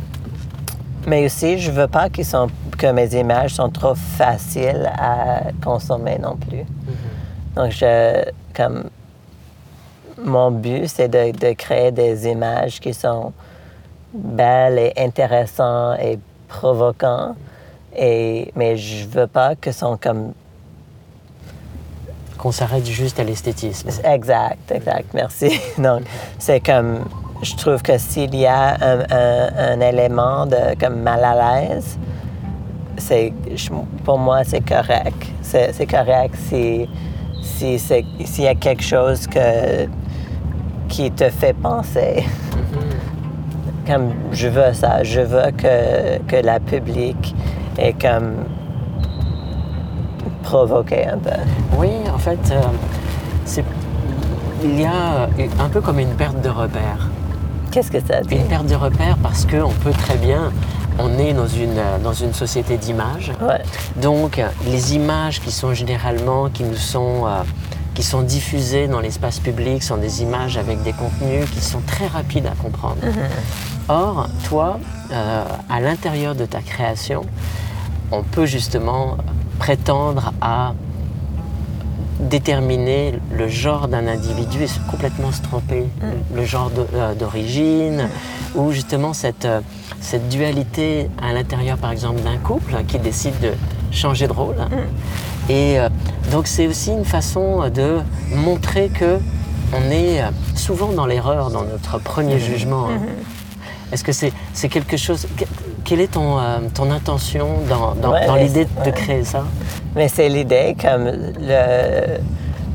[1.06, 6.18] mais aussi, je veux pas qu'ils sont, que mes images sont trop faciles à consommer
[6.18, 6.64] non plus.
[7.56, 8.90] Donc, je, comme,
[10.22, 13.32] mon but, c'est de, de créer des images qui sont
[14.12, 17.36] belles et intéressantes et provocantes.
[18.00, 20.32] Et, mais je veux pas que sont comme
[22.38, 23.88] qu'on s'arrête juste à l'esthétisme.
[24.04, 25.60] Exact, exact, merci.
[25.78, 26.02] Donc,
[26.38, 27.00] c'est comme,
[27.42, 31.34] je trouve que s'il y a un, un- un élément de comme mal à
[31.68, 31.98] l'aise,
[32.96, 33.32] c'est,
[34.04, 35.20] pour moi, c'est correct.
[35.42, 36.88] C'est, c'est correct si,
[37.42, 39.88] si c'est, s'il y a quelque chose que,
[40.88, 42.24] qui te fait penser.
[43.84, 47.34] Comme, je veux ça, je veux que, que la public
[47.78, 48.34] est comme
[50.42, 51.30] provoquée un peu.
[51.76, 52.60] Oui, en fait, euh,
[53.44, 53.64] c'est-
[54.64, 54.90] il y a
[55.38, 57.08] euh, un peu comme une perte de repère.
[57.70, 58.36] Qu'est-ce que ça dit?
[58.36, 60.50] Une perte de repère parce qu'on peut très bien,
[60.98, 63.32] on est dans une, euh, dans une société d'images.
[63.40, 63.62] Ouais.
[63.96, 67.42] Donc, les images qui sont généralement, qui nous sont, euh,
[67.94, 72.06] qui sont diffusées dans l'espace public sont des images avec des contenus qui sont très
[72.06, 72.96] rapides à comprendre.
[73.88, 74.78] Or, toi,
[75.12, 77.22] euh, à l'intérieur de ta création,
[78.12, 79.16] on peut justement
[79.58, 80.74] prétendre à
[82.20, 85.84] déterminer le genre d'un individu et se- complètement se tromper,
[86.34, 88.08] le genre euh, d'origine,
[88.56, 89.60] ou justement cette, euh,
[90.00, 93.52] cette dualité à l'intérieur, par exemple, d'un couple qui décide de
[93.92, 94.56] changer de rôle.
[95.48, 95.88] Et euh,
[96.32, 98.00] donc c'est aussi une façon de
[98.34, 99.18] montrer que
[99.72, 100.22] on est
[100.56, 102.88] souvent dans l'erreur dans notre premier jugement.
[102.88, 102.98] hein.
[103.92, 105.26] Est-ce que c'est c'est quelque chose...
[105.88, 108.92] que- Quelle est ton, euh, ton intention dans, dans- Ouais, dans mais l'idée de ouais.
[108.92, 109.44] créer ça?
[109.96, 112.18] Mais c'est l'idée, comme le,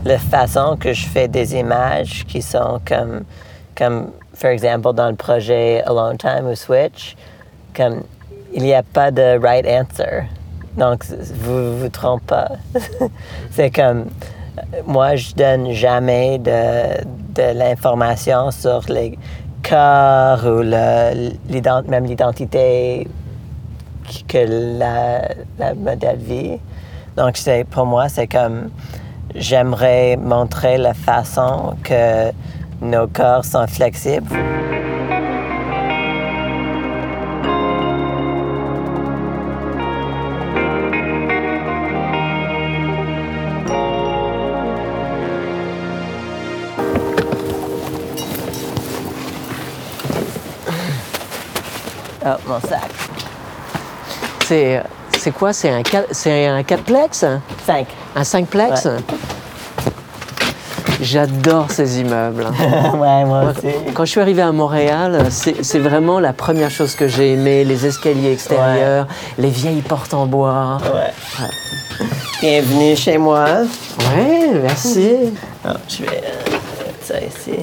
[0.06, 3.24] la façon que je fais des images qui sont comme,
[3.78, 7.16] comme, par exemple, dans le projet Alone Time ou Switch,
[7.76, 8.04] comme
[8.54, 10.24] il n'y a pas de right answer.
[10.78, 12.50] Donc, vous ne vous trompez pas.
[13.52, 14.06] c'est comme,
[14.86, 17.04] moi, je donne jamais de,
[17.36, 19.18] de l'information sur les
[19.68, 20.62] corps ou
[21.90, 23.08] même l'identité
[24.28, 26.60] que la, la modèle vit.
[27.16, 27.38] Donc,
[27.72, 28.70] pour moi, c'est comme
[29.36, 32.32] j'aimerais montrer la façon que
[32.82, 34.36] nos corps sont flexibles.
[52.26, 52.90] Oh, mon sac.
[54.46, 54.82] C'est
[55.18, 55.54] c'est quoi?
[55.54, 55.82] C'est un,
[56.12, 57.26] c'est un 4plex
[57.66, 57.88] Cinq.
[58.16, 59.00] Un 5plex Ouais.
[61.02, 62.46] J'adore ces immeubles.
[62.96, 63.68] ouais, moi aussi.
[63.94, 67.66] Quand je suis arrivé à Montréal, c'est c'est vraiment la première chose que j'ai aimé,
[67.66, 69.08] les escaliers extérieurs,
[69.38, 70.78] les vieilles portes en bois.
[70.94, 71.48] Ouais.
[72.42, 73.46] Bienvenue chez moi.
[74.16, 75.16] Ouais, merci.
[75.66, 76.52] Oh, je vais euh,
[76.86, 77.60] mettre ça ici.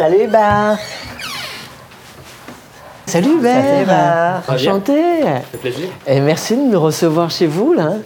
[0.00, 0.78] Salut, Hubert.
[3.04, 4.42] Salut, Hubert.
[4.48, 5.02] Enchanté.
[5.60, 5.88] plaisir.
[6.06, 7.96] Et merci de nous recevoir chez vous là.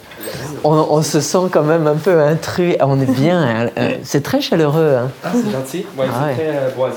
[0.65, 2.75] On, on se sent quand même un peu intrus.
[2.81, 3.41] On est bien.
[3.41, 3.71] hein.
[3.79, 4.97] Euh, C'est très chaleureux.
[5.05, 5.11] hein.
[5.23, 5.87] Ah, c'est gentil.
[5.97, 6.35] Ouais, Ah ouais.
[6.35, 6.97] très euh, boisé.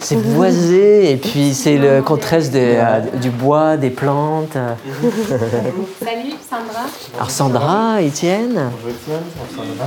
[0.00, 4.54] C'est boisé et puis c'est le contraste euh, du bois, des plantes.
[4.56, 6.86] Salut Sandra.
[7.16, 8.58] Alors Sandra, Étienne.
[8.82, 9.86] Bonjour Étienne.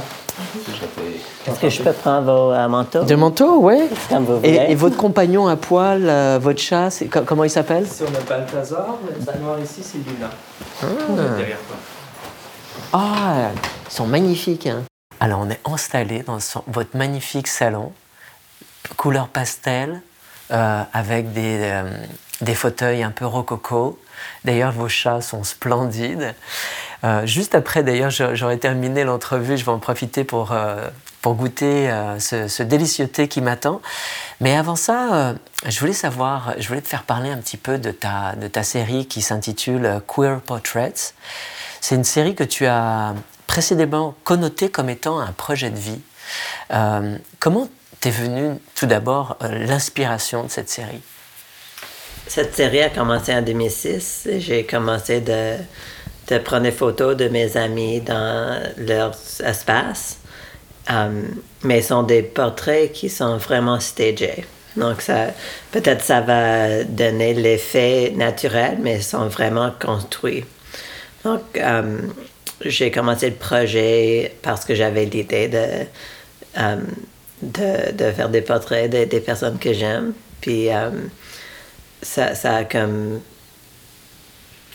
[1.48, 3.04] Est-ce que je peux prendre vos euh, manteaux?
[3.04, 3.88] De manteau, ouais.
[4.10, 4.50] Comme vous voulez.
[4.68, 6.90] Et, et votre compagnon à poil, euh, votre chat,
[7.26, 7.84] comment il s'appelle?
[7.84, 8.98] Ici, on a Balthazar.
[9.34, 10.30] Le noir ici, c'est Luna.
[11.38, 11.76] Derrière toi.
[12.94, 13.52] Ah,
[13.90, 14.68] ils sont magnifiques.
[14.68, 14.84] hein.
[15.20, 17.92] Alors, on est installé dans son- votre magnifique salon,
[18.98, 20.02] couleur pastel,
[20.52, 21.84] euh, avec des, euh,
[22.42, 24.00] des fauteuils un peu rococo.
[24.46, 26.34] D'ailleurs, vos chats sont splendides.
[27.04, 29.58] Euh, juste après, d'ailleurs, j'aurais terminé l'entrevue.
[29.58, 30.88] Je vais en profiter pour, euh,
[31.22, 33.82] pour goûter euh, ce, délicieux thé qui m'attend.
[34.42, 35.36] Mais avant ça,
[35.66, 38.64] je voulais savoir, je voulais te faire parler un petit peu de ta, de ta
[38.64, 41.14] série qui s'intitule Queer Portraits.
[41.82, 43.14] C'est une série que tu as
[43.48, 46.02] précédemment connotée comme étant un projet de vie.
[47.40, 47.68] Comment
[48.00, 51.02] t'es venue tout d'abord l'inspiration de cette série?
[52.28, 54.30] Cette série a commencé en 2006.
[54.38, 55.56] J'ai commencé de,
[56.30, 60.18] de prendre des photos de mes amis dans leur espace.
[60.90, 64.46] Um, mais ce sont des portraits qui sont vraiment stagés.
[64.76, 65.28] Donc, ça,
[65.72, 70.46] peut-être ça va donner l'effet naturel, mais ils sont vraiment construits.
[71.24, 72.14] Donc, um,
[72.64, 75.86] j'ai commencé le projet parce que j'avais l'idée de,
[76.60, 76.86] um,
[77.42, 80.14] de, de faire des portraits de- des personnes que j'aime.
[80.42, 80.70] Puis,
[82.02, 83.20] ça, ça a comme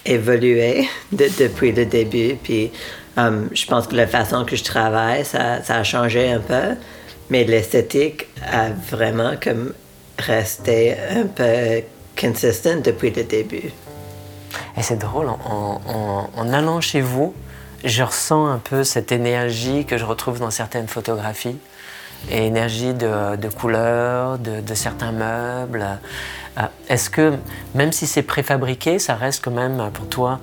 [0.06, 2.36] évolué de- depuis le début.
[2.42, 2.70] Puis
[3.16, 6.76] um, je pense que la façon que je travaille, ça, a changé un peu.
[7.30, 9.72] Mais l'esthétique a vraiment comme
[10.18, 11.82] resté un peu
[12.20, 13.72] consistent depuis le début.
[14.76, 17.34] Et c'est drôle, en, allant chez vous,
[17.84, 21.56] je ressens un peu cette énergie que je retrouve dans certaines photographies,
[22.30, 25.86] énergie de, de couleurs, de, certains meubles.
[26.58, 27.34] Euh, est-ce que,
[27.74, 30.40] même si c'est préfabriqué, ça reste quand même pour toi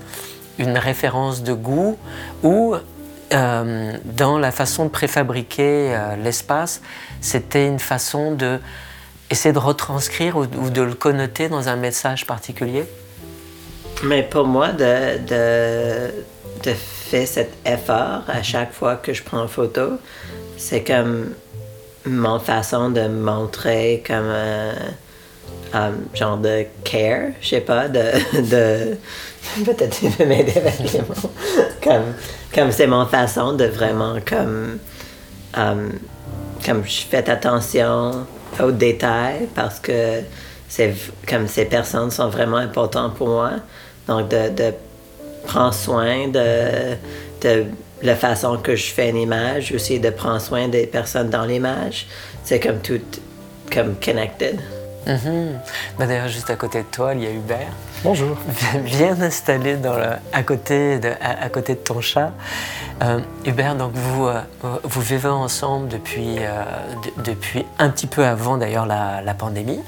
[0.59, 1.97] une référence de goût
[2.43, 2.75] ou
[3.33, 6.81] euh, dans la façon de préfabriquer euh, l'espace,
[7.21, 8.59] c'était une façon de
[9.29, 12.83] essayer de retranscrire ou, de le connoter dans un message particulier?
[14.03, 16.11] Mais pour moi, de, de,
[16.63, 19.91] de faire cet effort à chaque fois que je prends une photo,
[20.57, 21.29] c'est comme
[22.05, 24.73] mon façon de montrer comme un,
[25.73, 28.01] un genre de care, je sais pas, de,
[29.65, 31.31] peut-être tu peux m'aider avec les mots.
[32.53, 34.79] comme c'est mon façon de vraiment comme
[35.57, 35.91] um,
[36.65, 38.25] comme je fais attention
[38.61, 40.21] aux détails parce que
[40.67, 40.93] c'est
[41.27, 43.51] comme ces personnes sont vraiment importantes pour moi.
[44.07, 44.73] Donc de, de
[45.45, 46.95] prendre soin de,
[47.41, 47.65] de
[48.03, 52.07] la façon que je fais une image aussi de prendre soin des personnes dans l'image.
[52.43, 53.01] C'est comme tout
[53.71, 54.59] comme connected
[55.07, 55.59] Mhm.
[55.97, 57.71] Bah, d'ailleurs, juste à côté de toi, il y a Hubert.
[58.03, 58.37] Bonjour.
[58.83, 62.31] Bien installé dans le, à, côté de, à, côté de ton chat.
[63.01, 64.41] Euh, Hubert, donc vous, euh,
[64.83, 66.63] vous vivez ensemble depuis, euh,
[67.23, 69.81] depuis un petit peu avant d'ailleurs la, la, pandémie.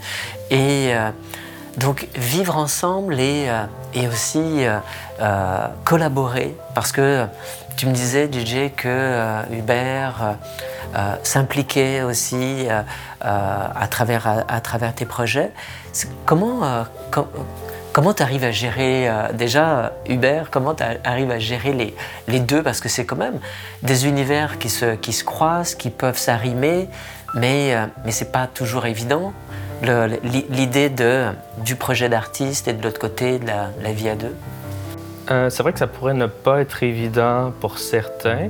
[0.50, 0.94] Et
[1.78, 3.48] donc vivre ensemble et,
[3.96, 4.66] et aussi
[5.84, 6.56] collaborer.
[6.76, 7.26] Parce que
[7.78, 10.36] tu me disais, DJ, que Hubert
[10.96, 12.82] euh, aussi euh,
[13.26, 15.52] euh, à, travers, à, travers tes projets.
[16.26, 16.86] Comment
[17.92, 21.96] comment tu arrives à gérer déjà Hubert Comment tu arrives à gérer les,
[22.28, 22.64] les deux?
[22.64, 23.40] Parce que c'est quand même
[23.84, 26.90] des univers qui se, qui se croisent, qui peuvent s'arrimer,
[27.36, 29.32] mais, mais ce n'est pas toujours évident.
[29.84, 30.90] L'idée
[31.58, 34.36] du projet d'artiste et de l'autre côté de la, vie à deux
[35.28, 38.50] C'est vrai que ça pourrait ne pas être évident pour certains.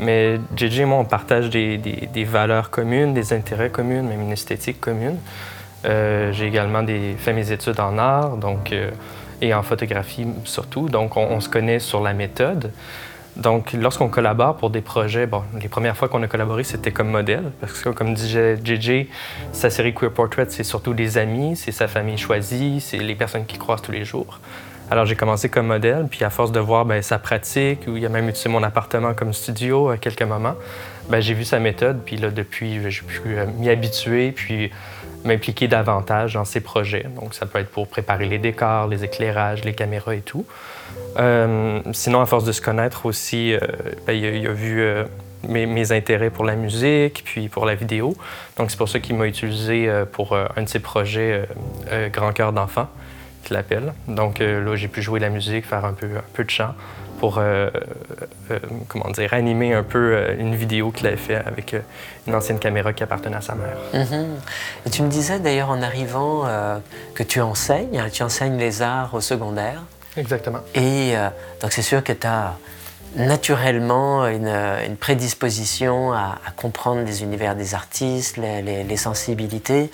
[0.00, 4.80] Mais JJ et moi, on partage des, valeurs communes, des intérêts communs, même une esthétique
[4.80, 5.18] commune.
[5.84, 6.84] Euh, j'ai également
[7.18, 8.90] fait mes études en art donc, euh,
[9.42, 10.88] et en photographie surtout.
[10.88, 12.72] Donc, on, se connaît sur la méthode.
[13.36, 17.08] Donc, lorsqu'on collabore pour des projets, bon, les premières fois qu'on a collaboré, c'était comme
[17.08, 19.06] modèle, parce que comme disait JJ,
[19.52, 23.44] sa série Queer Portrait, c'est surtout des amis, c'est sa famille choisie, c'est les personnes
[23.44, 24.40] qui croisent tous les jours.
[24.90, 28.04] Alors j'ai commencé comme modèle, puis à force de voir ben, sa pratique, où il
[28.04, 30.56] a même utilisé mon appartement comme studio à quelques moments,
[31.08, 34.72] ben, j'ai vu sa méthode, puis là depuis, j'ai pu euh, m'y habituer, puis
[35.24, 37.06] m'impliquer davantage dans ses projets.
[37.20, 40.44] Donc ça peut être pour préparer les décors, les éclairages, les caméras et tout.
[41.20, 43.60] Euh, sinon, à force de se connaître aussi, euh,
[44.08, 44.84] ben, il, a, vu
[45.46, 48.16] mes, intérêts pour la musique, puis pour la vidéo.
[48.56, 51.46] Donc c'est pour ça qu'il m'a utilisé pour un de ses projets
[52.12, 52.88] Grand Cœur d'enfant
[53.44, 53.92] qu'il appelle.
[54.08, 56.74] Donc euh, là, j'ai pu jouer la musique, faire un peu, un peu de chant
[57.18, 57.68] pour, euh,
[58.50, 61.76] euh, comment dire, animer un peu une vidéo qu'il avait fait avec
[62.26, 63.76] une ancienne caméra qui appartenait à sa mère.
[63.92, 64.26] Mm-hmm.
[64.86, 66.46] Et tu me disais d'ailleurs en arrivant
[67.14, 69.82] que tu enseignes, hein, tu enseignes les arts au secondaire.
[70.16, 70.60] Exactement.
[70.74, 71.12] Et
[71.60, 72.54] donc c'est sûr que tu as
[73.16, 74.48] naturellement une,
[74.86, 79.90] une prédisposition à, comprendre les univers des artistes, les, les, les sensibilités.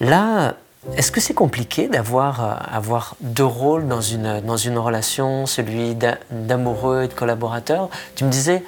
[0.00, 0.54] là,
[0.96, 5.96] est-ce que c'est compliqué d'avoir euh, avoir deux rôles dans une, dans une relation, celui
[6.30, 8.64] d'amoureux et de collaborateur Tu me disais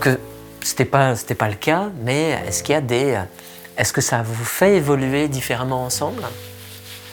[0.00, 0.18] que
[0.62, 3.14] ce n'était pas, pas le cas, mais est-ce qu'il y a des...
[3.14, 3.22] Euh,
[3.76, 6.22] est-ce que ça vous fait évoluer différemment ensemble?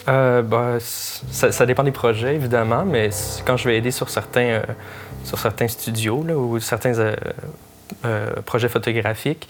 [0.07, 3.09] Euh, bah, ça, dépend des projets, évidemment, mais
[3.45, 4.61] quand je vais aider sur certains,
[5.25, 7.13] sur certains studios ou certains
[8.45, 9.49] projets photographiques,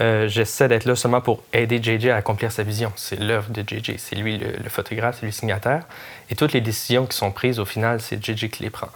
[0.00, 2.92] euh, j'essaie d'être là seulement pour aider JJ à accomplir sa vision.
[2.96, 3.94] C'est l'œuvre de JJ.
[3.98, 5.82] C'est lui le, photographe, c'est lui le signataire.
[6.30, 8.88] Et toutes les décisions qui sont prises, au final, c'est JJ qui les prend.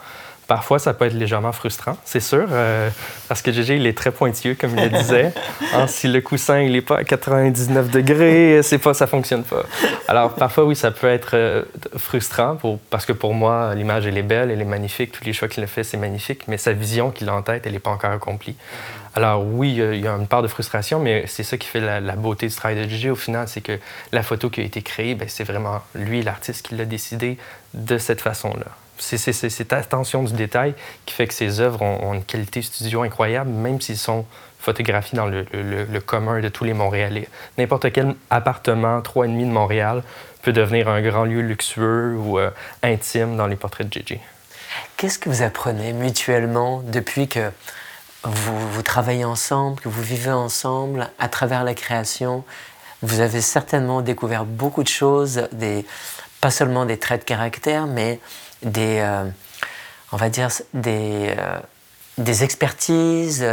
[0.47, 2.91] Parfois, ça peut être légèrement frustrant, c'est sûr, euh,
[3.29, 5.33] parce que JJ, il est très pointilleux, comme il le disait.
[5.73, 9.65] Hein, si le coussin, il n'est pas à 99 degrés, c'est pas, ça fonctionne pas.
[10.07, 11.63] Alors, parfois, oui, ça peut être euh,
[11.97, 15.33] frustrant, pour, parce que pour moi, l'image, elle est belle, elle est magnifique, tous les
[15.33, 17.81] choix qu'il a fait, c'est magnifique, mais sa vision qu'il a en tête, elle n'est
[17.81, 18.55] pas encore accomplie.
[19.17, 22.17] Alors oui, il y a une part de frustration, mais c'est ça qui fait la,
[22.17, 23.79] beauté du travail de Gigi au final, c'est que
[24.11, 27.39] la photo qui a été créée, ben, c'est vraiment lui, l'artiste, qui l'a décidé
[27.75, 28.67] de cette façon-là.
[28.99, 30.75] C'est cette attention du détail
[31.05, 34.25] qui fait que ses œuvres ont, une qualité studio incroyable, même s'ils sont
[34.59, 37.29] photographiés dans le, commun de tous les Montréalais.
[37.59, 40.03] N'importe quel appartement 3,5 de Montréal
[40.43, 42.51] peut devenir un grand lieu luxueux ou euh,
[42.83, 44.21] intime dans les portraits de Gigi.
[44.97, 47.51] Qu'est-ce que vous apprenez mutuellement depuis que
[48.25, 52.45] vous, travaillez ensemble, que vous vivez ensemble à travers la création.
[53.03, 55.49] Vous avez certainement découvert beaucoup de choses,
[56.41, 58.19] pas seulement des traits de caractère, mais
[58.63, 59.25] des, euh,
[60.13, 61.35] on va dire, des,
[62.19, 63.47] des expertises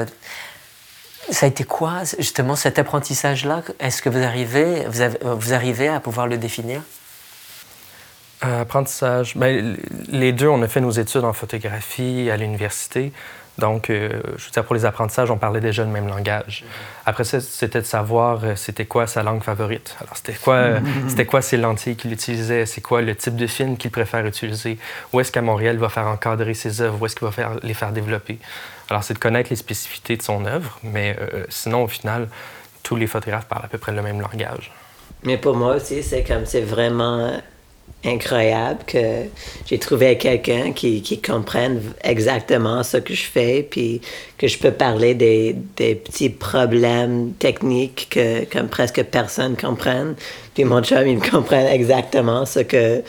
[1.30, 3.64] ça a été quoi, justement, cet apprentissage-là?
[3.80, 6.82] Est-ce que vous arrivez, vous, vous, arrivez à pouvoir le définir?
[8.42, 13.14] Apprentissage, ben, les deux, on a fait nos études en photographie à l'université.
[13.58, 16.64] Donc, euh, je veux dire, pour les apprentissages, on parlait déjà le même langage.
[17.06, 19.96] Après ça, c'était de savoir euh, c'était quoi sa langue favorite.
[20.02, 23.48] Alors, c'était quoi, euh, c'était quoi ses lentilles qu'il utilisait, c'est quoi le type de
[23.48, 24.78] film qu'il préfère utiliser,
[25.12, 27.52] où est-ce qu'à Montréal il va faire encadrer ses œuvres, où est-ce qu'il va faire,
[27.62, 28.40] les faire développer?
[28.90, 32.28] Alors, c'est de connaître les spécificités de son œuvre, mais sinon, au final,
[32.84, 34.72] tous les photographes parlent à peu près le même langage.
[35.24, 37.40] Mais pour moi aussi, c'est comme c'est vraiment
[38.04, 39.26] incroyable que
[39.66, 44.02] j'ai trouvé quelqu'un qui, qui comprenne exactement ce que je fais, puis
[44.38, 50.16] que je peux parler des, des petits problèmes techniques que comme presque personne comprenne.
[50.56, 53.04] Puis mon chum, il comprend exactement ce que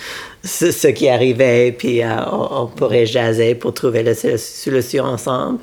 [0.45, 5.61] ce, qui arrivait, puis euh, on, pourrait jaser pour trouver la solution ensemble.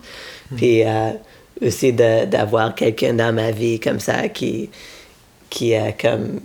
[0.52, 0.56] Hmm.
[0.56, 1.12] Puis euh,
[1.62, 4.70] aussi d'avoir quelqu'un dans ma vie comme ça qui,
[5.50, 6.40] qui a comme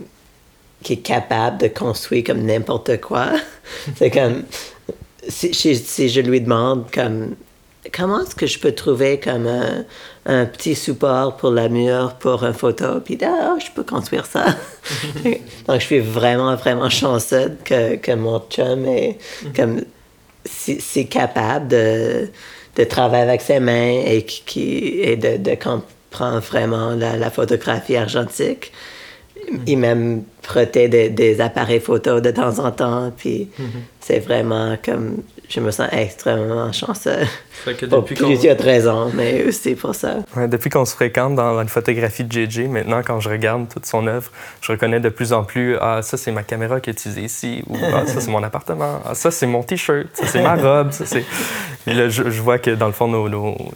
[0.85, 3.31] qui est capable de construire comme n'importe quoi.
[3.97, 4.43] c'est comme,
[5.27, 7.35] si, si, je lui demande comme,
[7.91, 9.83] comment est-ce que je peux trouver comme un,
[10.27, 14.45] un petit support pour la mur pour une photo, puis ah, je peux construire ça.
[15.67, 19.17] Donc je suis vraiment, vraiment chanceux que, que mon chum est
[19.55, 19.81] comme,
[20.45, 22.29] si, capable de,
[22.75, 27.97] de travailler avec ses mains et, qui, et de, de comprendre vraiment la, la photographie
[27.97, 28.71] argentique
[29.67, 33.11] il m'aime prêter des, appareils photo de temps en temps.
[33.15, 33.65] Puis mhm.
[34.05, 35.23] C'est vraiment comme.
[35.47, 37.25] Je me sens extrêmement chanceux.
[37.89, 40.17] pour plusieurs raisons, mais aussi pour ça.
[40.47, 44.07] depuis qu'on se fréquente dans une photographie de JJ, maintenant, quand je regarde toute son
[44.07, 44.31] œuvre,
[44.61, 47.63] je reconnais de plus en plus Ah, ça, c'est ma caméra qui est utilisée ici,
[47.67, 50.91] ou Ah, ça, c'est mon appartement, Ah, ça, c'est mon T-shirt, ça, c'est ma robe.
[50.91, 51.23] Ça, c'est...
[51.87, 53.29] Et là, je, vois que dans le fond, nos,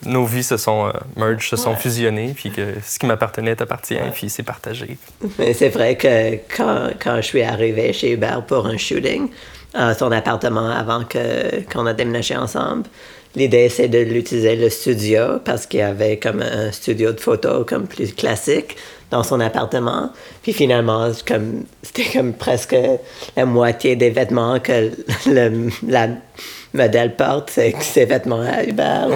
[0.05, 3.99] nos, vies se sont euh, merged, se sont fusionnées, puis que ce qui m'appartenait t'appartient,
[4.13, 4.97] puis c'est partagé.
[5.37, 9.29] Mais c'est vrai que quand, quand je suis arrivé chez Hubert pour un shooting,
[9.73, 12.83] son appartement avant que, qu'on a déménagé ensemble,
[13.35, 17.63] L'idée, c'est de l'utiliser le studio parce qu'il y avait comme un studio de photo
[17.63, 18.75] comme plus classique
[19.11, 20.11] dans son appartement.
[20.41, 22.75] Puis finalement, comme, c'était comme presque
[23.37, 24.91] la moitié des vêtements que
[25.27, 26.07] le, la
[26.73, 29.09] modèle porte, c'est ses vêtements à Hubert.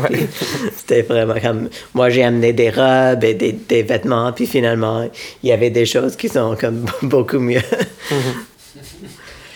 [0.77, 1.69] C'était vraiment comme...
[1.95, 5.09] Moi, j'ai amené des robes et des, des, vêtements, puis finalement,
[5.41, 7.59] il y avait des choses qui sont comme beaucoup mieux.
[7.59, 8.53] Mm-hmm.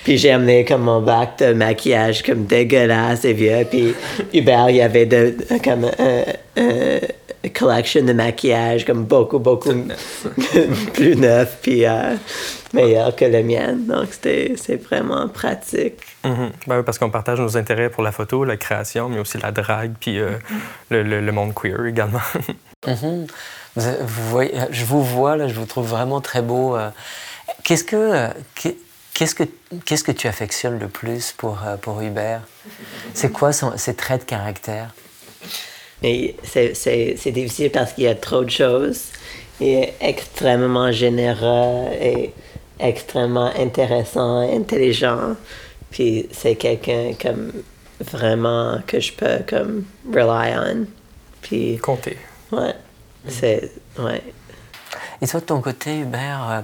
[0.08, 3.68] Puis j'ai amené comme mon bac de maquillage comme dégueulasse et vieux.
[3.70, 3.94] Puis
[4.34, 5.86] Hubert, il y avait de, comme
[6.56, 9.74] une collection de maquillage comme beaucoup, beaucoup
[10.94, 12.16] plus neuf puis euh,
[12.72, 13.74] meilleur que le mien.
[13.74, 16.00] Donc c'était, c'est vraiment pratique.
[16.24, 16.52] Mm-hmm.
[16.68, 19.96] Ben parce qu'on partage nos intérêts pour la photo, la création, mais aussi la drague
[20.00, 20.38] puis euh,
[20.90, 22.22] le, le, monde queer également.
[22.86, 23.28] Mm-hmm.
[23.76, 26.78] vous, voyez, je vous vois, là, je vous trouve vraiment très beau.
[26.78, 26.90] Euh.
[27.64, 28.30] Qu'est-ce que...
[29.18, 29.46] Qu'est-ce que,
[29.84, 32.42] qu'est-ce que tu affectionnes le plus pour, euh, pour Hubert?
[33.16, 34.94] C'est quoi son, ses traits de caractère?
[36.04, 39.06] Mais c'est, c'est, c'est difficile parce qu'il y a trop de choses.
[39.60, 42.32] Il est extrêmement généreux et
[42.80, 45.36] extrêmement intéressant, intelligent.
[45.90, 47.52] Puis c'est quelqu'un comme
[48.00, 50.86] vraiment que je peux comme rely on.
[51.42, 52.20] Puis compter.
[52.52, 52.76] Ouais.
[53.28, 54.22] C'est ouais.
[55.24, 56.62] Et toi de ton côté Hubert, euh,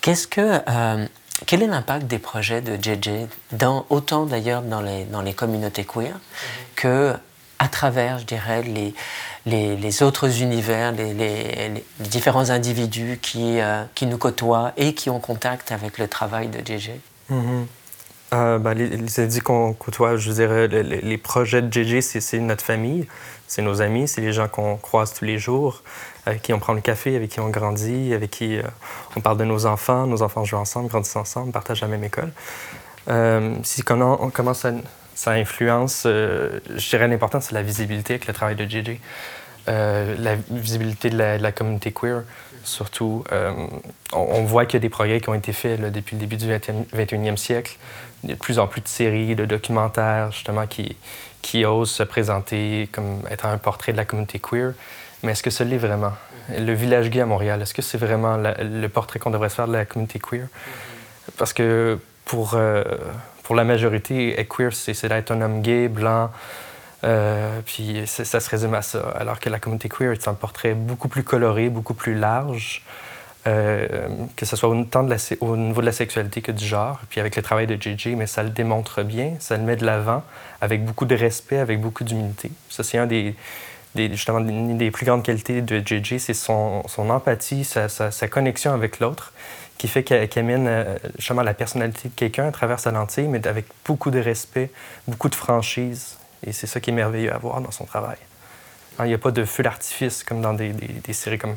[0.00, 1.06] qu'est-ce que euh,
[1.44, 5.84] quel est l'impact des projets de JJ, dans, autant d'ailleurs dans les, dans les communautés
[5.84, 6.18] queer
[6.76, 7.14] que
[7.58, 8.94] à travers, je dirais, les,
[9.46, 15.08] les, les autres univers, les, les, différents individus qui, euh, qui nous côtoient et qui
[15.08, 16.90] ont contact avec le travail de JJ
[17.30, 17.66] mm-hmm.
[18.34, 23.06] euh, ben, les, individus qu'on côtoie, je dirais, les, projets de JJ, c'est notre famille,
[23.46, 25.82] c'est nos amis, c'est les gens qu'on croise tous les jours
[26.26, 28.62] avec qui on prend le café, avec qui on grandit, avec qui euh,
[29.16, 30.06] on parle de nos enfants.
[30.06, 32.32] Nos enfants jouent ensemble, grandissent ensemble, partagent la même école.
[33.08, 34.54] Euh, si à,
[35.14, 38.98] ça influence, euh, je dirais l'important, c'est la visibilité avec le travail de JJ.
[39.66, 42.24] la visibilité de la, communauté queer,
[42.64, 43.24] surtout.
[44.12, 46.46] On, voit qu'il y a des progrès qui ont été faits depuis le début du
[46.46, 47.76] 21e siècle.
[48.24, 50.96] Il y a de plus en plus de séries, de documentaires, justement, qui,
[51.42, 54.74] qui osent se présenter comme étant un portrait de la communauté queer.
[55.26, 56.12] Mais est-ce que ce l'est vraiment?
[56.56, 59.66] Le village gay à Montréal, est-ce que c'est vraiment le portrait qu'on devrait se faire
[59.66, 60.46] de la communauté queer?
[61.36, 62.84] Parce que pour, euh,
[63.42, 66.30] pour la majorité, être queer, c'est d'être un homme gay, blanc,
[67.02, 69.00] euh, puis ça se résume à ça.
[69.18, 72.84] Alors que la communauté queer est un portrait beaucoup plus coloré, beaucoup plus large.
[73.46, 76.98] euh, que ce soit autant de la, au niveau de la sexualité que du genre.
[77.08, 79.86] Puis avec le travail de JJ, mais ça le démontre bien, ça le met de
[79.86, 80.24] l'avant
[80.60, 82.50] avec beaucoup de respect, avec beaucoup d'humilité.
[82.68, 83.36] Ça, c'est un des,
[83.96, 88.72] justement une des plus grandes qualités de JJ, c'est son, son, empathie, sa, sa, connexion
[88.72, 89.32] avec l'autre,
[89.78, 93.46] qui fait qu'elle amène euh, justement la personnalité de quelqu'un à travers sa lentille, mais
[93.46, 94.70] avec beaucoup de respect,
[95.06, 96.16] beaucoup de franchise.
[96.46, 98.18] Et c'est ça qui est merveilleux à voir dans son travail.
[98.98, 101.56] Hein, il n'y a pas de feu d'artifice comme dans des, des, des séries comme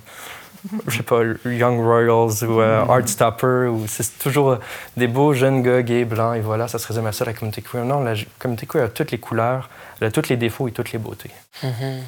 [0.88, 2.90] je sais pas, Young Royals ou euh, mm-hmm.
[2.90, 4.58] Heartstopper, ou c'est toujours
[4.98, 7.62] des beaux jeunes gars gays, blancs, et voilà, ça se résume à ça, la communauté
[7.62, 7.86] queer.
[7.86, 9.70] Non, la communauté queer a toutes les couleurs,
[10.00, 11.32] elle a tous les défauts et toutes les beautés.
[11.64, 12.00] Mm-hmm.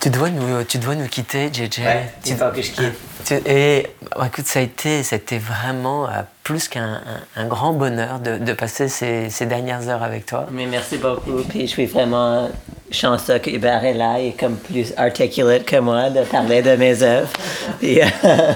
[0.00, 1.78] Tu dois nous, tu dois nous quitter, JJ.
[1.78, 3.46] Ouais, il faut que je quitte.
[3.46, 7.00] Et bah, écoute, ça a été, été vraiment euh, plus qu'un
[7.36, 10.46] un, grand bonheur de, de passer ces, ces, dernières heures avec toi.
[10.50, 11.42] Mais merci beaucoup.
[11.48, 12.50] Puis je suis vraiment
[12.90, 17.02] chanceux que Hubert est là et comme plus articulate que moi de parler de mes
[17.02, 17.30] œuvres.
[17.80, 18.06] Puis, euh,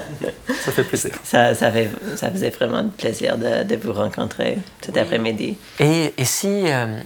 [0.61, 1.13] ça fait plaisir.
[1.25, 5.57] Ça, ça, fait, ça faisait vraiment plaisir de, de vous rencontrer cet après-midi.
[5.81, 7.01] Et, et si, euh,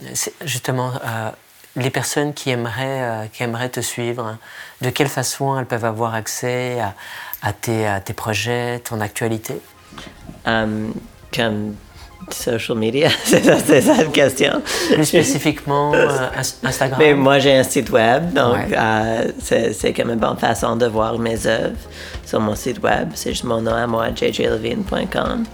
[0.44, 0.92] justement,
[1.76, 4.36] les personnes qui aimeraient, qui aimeraient te suivre,
[4.80, 6.94] de quelle façon elles peuvent avoir accès à
[7.42, 9.60] à tes, à tes projets, ton actualité?
[10.46, 10.94] Um,
[11.34, 11.74] Comme
[12.30, 14.62] social media, c'est ça, la question.
[14.92, 16.28] Plus spécifiquement euh,
[16.62, 16.98] Instagram?
[16.98, 20.86] Mais moi j'ai un site web, donc euh, c'est, c'est comme une bonne façon de
[20.86, 21.76] voir mes œuvres
[22.24, 23.10] sur mon site web.
[23.14, 25.44] C'est juste mon nom à moi, jjlevine.com.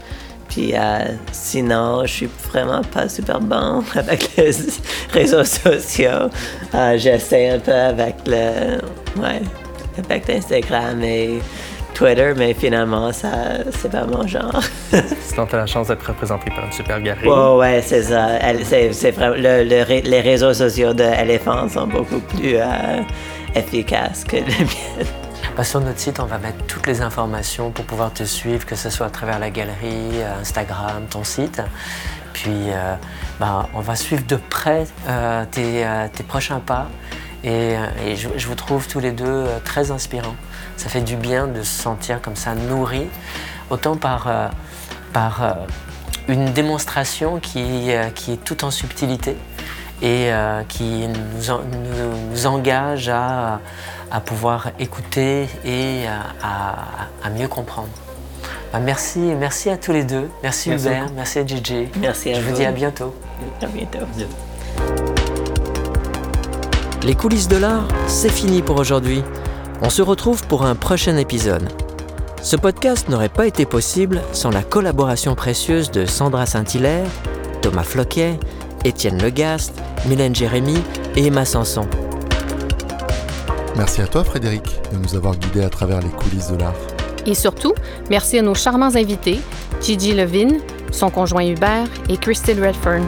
[0.49, 4.51] Puis euh, sinon, je suis vraiment pas super bon avec les
[5.13, 6.31] réseaux sociaux.
[6.97, 8.79] j'essaie un peu avec le,
[9.21, 9.43] ouais,
[9.99, 11.41] avec Instagram et
[11.99, 13.29] Twitter, mais finalement, ça,
[13.73, 14.63] c'est pas mon genre.
[15.21, 17.27] Sinon, tu as la chance d'être représenté par une super galerie.
[17.27, 18.39] Oh, ouais, c'est ça.
[18.63, 23.03] C'est, le, les réseaux sociaux d'Elephant sont beaucoup plus euh,
[23.57, 25.28] efficaces que les miens.
[25.57, 28.77] Bah, sur notre site, on va mettre toutes les informations pour pouvoir te suivre, que
[28.77, 31.63] ce soit à travers la galerie, euh, Instagram, ton site.
[32.33, 32.95] Puis, euh,
[33.41, 34.87] bah, on va suivre de près
[35.51, 36.89] tes, tes, prochains pas.
[37.43, 37.77] Et,
[38.17, 40.37] je, je, vous trouve tous les deux très inspirants.
[40.77, 43.09] Ça fait du bien de se sentir comme ça nourri,
[43.69, 44.49] autant par, euh,
[45.13, 45.53] par euh,
[46.29, 49.37] une démonstration qui, euh, qui, est tout en subtilité
[50.03, 50.31] et
[50.69, 51.55] qui nous,
[52.31, 53.61] nous, engage à,
[54.11, 56.07] à, pouvoir écouter et
[56.43, 57.89] à, à mieux comprendre.
[58.73, 60.29] Bah, merci, merci à tous les deux.
[60.43, 61.89] Merci, Hubert, merci à JJ.
[62.01, 62.51] Merci à Je vous.
[62.51, 63.15] vous dis à bientôt.
[63.63, 63.99] À bientôt.
[67.03, 69.23] Les coulisses de l'art, c'est fini pour aujourd'hui.
[69.81, 71.69] On se retrouve pour un prochain épisode.
[72.43, 77.07] Ce podcast n'aurait pas été possible sans la collaboration précieuse de Sandra Saint-Hilaire,
[77.63, 78.39] Thomas Floquet,
[78.85, 79.73] Étienne Legast,
[80.07, 80.79] Mylène Jérémy
[81.17, 81.87] et Emma Sanson.
[83.77, 86.75] Merci à toi Frédéric de nous avoir guidés à travers les coulisses de l'art.
[87.27, 87.75] Et surtout,
[88.11, 89.41] merci à nos charmants invités,
[89.83, 90.61] Gigi Levine,
[90.91, 93.05] son conjoint Hubert et Christine Redfern.